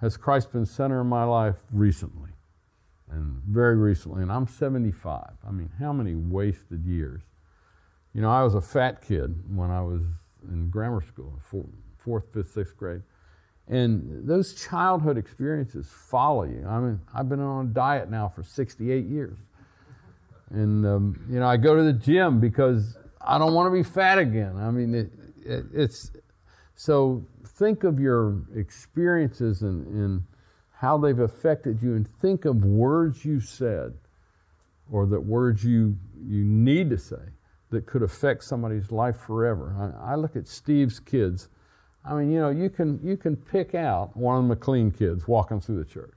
Has 0.00 0.16
Christ 0.16 0.50
been 0.50 0.66
center 0.66 0.98
of 1.00 1.06
my 1.06 1.22
life 1.22 1.54
recently? 1.70 2.30
And 3.12 3.42
very 3.46 3.76
recently, 3.76 4.22
and 4.22 4.32
I'm 4.32 4.48
75. 4.48 5.30
I 5.46 5.50
mean, 5.52 5.70
how 5.78 5.92
many 5.92 6.16
wasted 6.16 6.84
years? 6.84 7.20
You 8.14 8.20
know, 8.20 8.30
I 8.30 8.42
was 8.42 8.54
a 8.54 8.60
fat 8.60 9.02
kid 9.02 9.34
when 9.56 9.70
I 9.70 9.80
was 9.80 10.02
in 10.50 10.68
grammar 10.68 11.00
school, 11.00 11.32
fourth, 11.98 12.24
fifth, 12.32 12.52
sixth 12.52 12.76
grade. 12.76 13.02
And 13.68 14.28
those 14.28 14.54
childhood 14.54 15.16
experiences 15.16 15.88
follow 15.88 16.42
you. 16.44 16.66
I 16.68 16.80
mean, 16.80 17.00
I've 17.14 17.28
been 17.28 17.40
on 17.40 17.66
a 17.66 17.68
diet 17.68 18.10
now 18.10 18.28
for 18.28 18.42
68 18.42 19.06
years. 19.06 19.38
And, 20.50 20.84
um, 20.84 21.26
you 21.30 21.40
know, 21.40 21.46
I 21.46 21.56
go 21.56 21.74
to 21.76 21.82
the 21.82 21.92
gym 21.92 22.40
because 22.40 22.98
I 23.20 23.38
don't 23.38 23.54
want 23.54 23.68
to 23.68 23.70
be 23.70 23.82
fat 23.82 24.18
again. 24.18 24.56
I 24.58 24.70
mean, 24.70 24.94
it, 24.94 25.10
it, 25.46 25.64
it's 25.72 26.10
so 26.74 27.24
think 27.46 27.84
of 27.84 27.98
your 27.98 28.42
experiences 28.54 29.62
and, 29.62 29.86
and 29.86 30.22
how 30.74 30.98
they've 30.98 31.20
affected 31.20 31.80
you, 31.80 31.94
and 31.94 32.06
think 32.20 32.44
of 32.44 32.64
words 32.64 33.24
you 33.24 33.40
said 33.40 33.94
or 34.90 35.06
that 35.06 35.20
words 35.20 35.64
you, 35.64 35.96
you 36.26 36.44
need 36.44 36.90
to 36.90 36.98
say 36.98 37.22
that 37.72 37.86
could 37.86 38.02
affect 38.02 38.44
somebody's 38.44 38.92
life 38.92 39.16
forever. 39.16 39.94
I, 40.00 40.12
I 40.12 40.14
look 40.14 40.36
at 40.36 40.46
Steve's 40.46 41.00
kids 41.00 41.48
I 42.04 42.14
mean, 42.14 42.32
you 42.32 42.40
know, 42.40 42.50
you 42.50 42.68
can, 42.68 42.98
you 43.02 43.16
can 43.16 43.36
pick 43.36 43.74
out 43.74 44.16
one 44.16 44.36
of 44.36 44.42
the 44.42 44.48
McLean 44.48 44.90
kids 44.90 45.28
walking 45.28 45.60
through 45.60 45.78
the 45.78 45.84
church. 45.84 46.14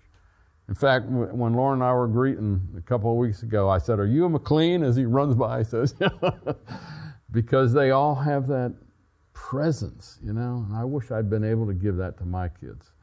In 0.68 0.74
fact, 0.74 1.06
when 1.08 1.54
Lorna 1.54 1.74
and 1.74 1.84
I 1.84 1.94
were 1.94 2.08
greeting 2.08 2.60
a 2.76 2.82
couple 2.82 3.12
of 3.12 3.18
weeks 3.18 3.44
ago, 3.44 3.70
I 3.70 3.78
said, 3.78 4.00
Are 4.00 4.08
you 4.08 4.26
a 4.26 4.30
McLean? 4.30 4.82
As 4.82 4.96
he 4.96 5.06
runs 5.06 5.36
by, 5.36 5.60
he 5.60 5.64
says, 5.64 5.94
Because 7.32 7.72
they 7.72 7.92
all 7.92 8.16
have 8.16 8.48
that 8.48 8.76
presence, 9.34 10.18
you 10.24 10.34
know. 10.34 10.66
And 10.68 10.76
I 10.76 10.84
wish 10.84 11.12
I'd 11.12 11.30
been 11.30 11.44
able 11.44 11.68
to 11.68 11.74
give 11.74 11.98
that 11.98 12.18
to 12.18 12.26
my 12.26 12.50
kids. 12.50 12.94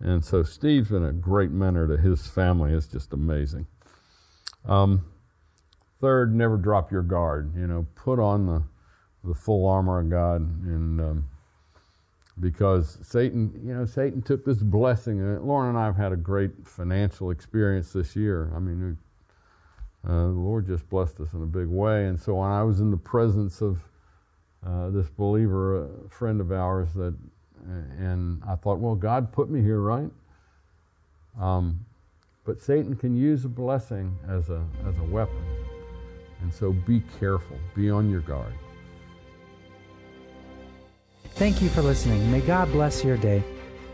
And 0.00 0.22
so 0.22 0.42
Steve's 0.42 0.90
been 0.90 1.06
a 1.06 1.12
great 1.12 1.50
mentor 1.50 1.86
to 1.86 1.96
his 1.96 2.26
family. 2.26 2.74
It's 2.74 2.86
just 2.86 3.14
amazing. 3.14 3.66
Um, 4.66 5.06
third, 6.00 6.34
never 6.34 6.56
drop 6.56 6.90
your 6.90 7.02
guard. 7.02 7.52
You 7.56 7.66
know, 7.66 7.86
put 7.94 8.18
on 8.18 8.46
the, 8.46 8.62
the 9.24 9.34
full 9.34 9.66
armor 9.66 10.00
of 10.00 10.10
God 10.10 10.40
and. 10.40 11.00
Um, 11.00 11.28
because 12.40 12.98
Satan, 13.02 13.52
you 13.64 13.74
know, 13.74 13.84
Satan 13.84 14.22
took 14.22 14.44
this 14.44 14.58
blessing. 14.58 15.20
Uh, 15.20 15.40
Lorna 15.40 15.70
and 15.70 15.78
I 15.78 15.86
have 15.86 15.96
had 15.96 16.12
a 16.12 16.16
great 16.16 16.52
financial 16.64 17.30
experience 17.30 17.92
this 17.92 18.14
year. 18.14 18.52
I 18.54 18.60
mean, 18.60 18.96
uh, 20.06 20.12
the 20.12 20.28
Lord 20.28 20.66
just 20.66 20.88
blessed 20.88 21.20
us 21.20 21.32
in 21.32 21.42
a 21.42 21.46
big 21.46 21.66
way. 21.66 22.06
And 22.06 22.18
so 22.18 22.36
when 22.36 22.50
I 22.50 22.62
was 22.62 22.80
in 22.80 22.90
the 22.90 22.96
presence 22.96 23.60
of 23.60 23.80
uh, 24.64 24.90
this 24.90 25.08
believer, 25.08 25.84
a 25.84 26.08
friend 26.08 26.40
of 26.40 26.52
ours, 26.52 26.92
that, 26.94 27.14
and 27.98 28.42
I 28.48 28.54
thought, 28.54 28.78
well, 28.78 28.94
God 28.94 29.32
put 29.32 29.50
me 29.50 29.60
here, 29.60 29.80
right? 29.80 30.10
Um, 31.40 31.84
but 32.44 32.60
Satan 32.60 32.96
can 32.96 33.16
use 33.16 33.44
a 33.44 33.48
blessing 33.48 34.16
as 34.26 34.48
a 34.48 34.64
as 34.86 34.96
a 34.98 35.04
weapon, 35.04 35.44
and 36.42 36.52
so 36.52 36.72
be 36.72 37.02
careful, 37.18 37.58
be 37.74 37.90
on 37.90 38.10
your 38.10 38.20
guard. 38.20 38.52
Thank 41.34 41.62
you 41.62 41.68
for 41.68 41.82
listening. 41.82 42.30
May 42.32 42.40
God 42.40 42.70
bless 42.72 43.04
your 43.04 43.16
day. 43.16 43.42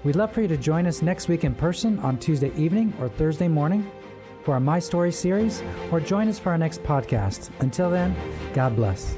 We'd 0.03 0.17
love 0.17 0.33
for 0.33 0.43
you 0.43 0.49
to 0.49 0.57
join 0.57 0.87
us 0.87 1.03
next 1.03 1.29
week 1.29 1.45
in 1.45 1.55
person 1.55 1.99
on 2.01 2.19
Tuesday 2.19 2.53
evening 2.57 2.93
or 3.01 3.09
Thursday 3.09 3.49
morning 3.49 3.91
for 4.43 4.55
our 4.55 4.61
My 4.61 4.79
Story 4.79 5.11
series, 5.11 5.63
or 5.91 6.01
join 6.01 6.29
us 6.29 6.39
for 6.39 6.51
our 6.51 6.59
next 6.59 6.83
podcast. 6.83 7.51
Until 7.61 7.91
then, 7.91 8.15
God 8.53 8.77
bless. 8.77 9.17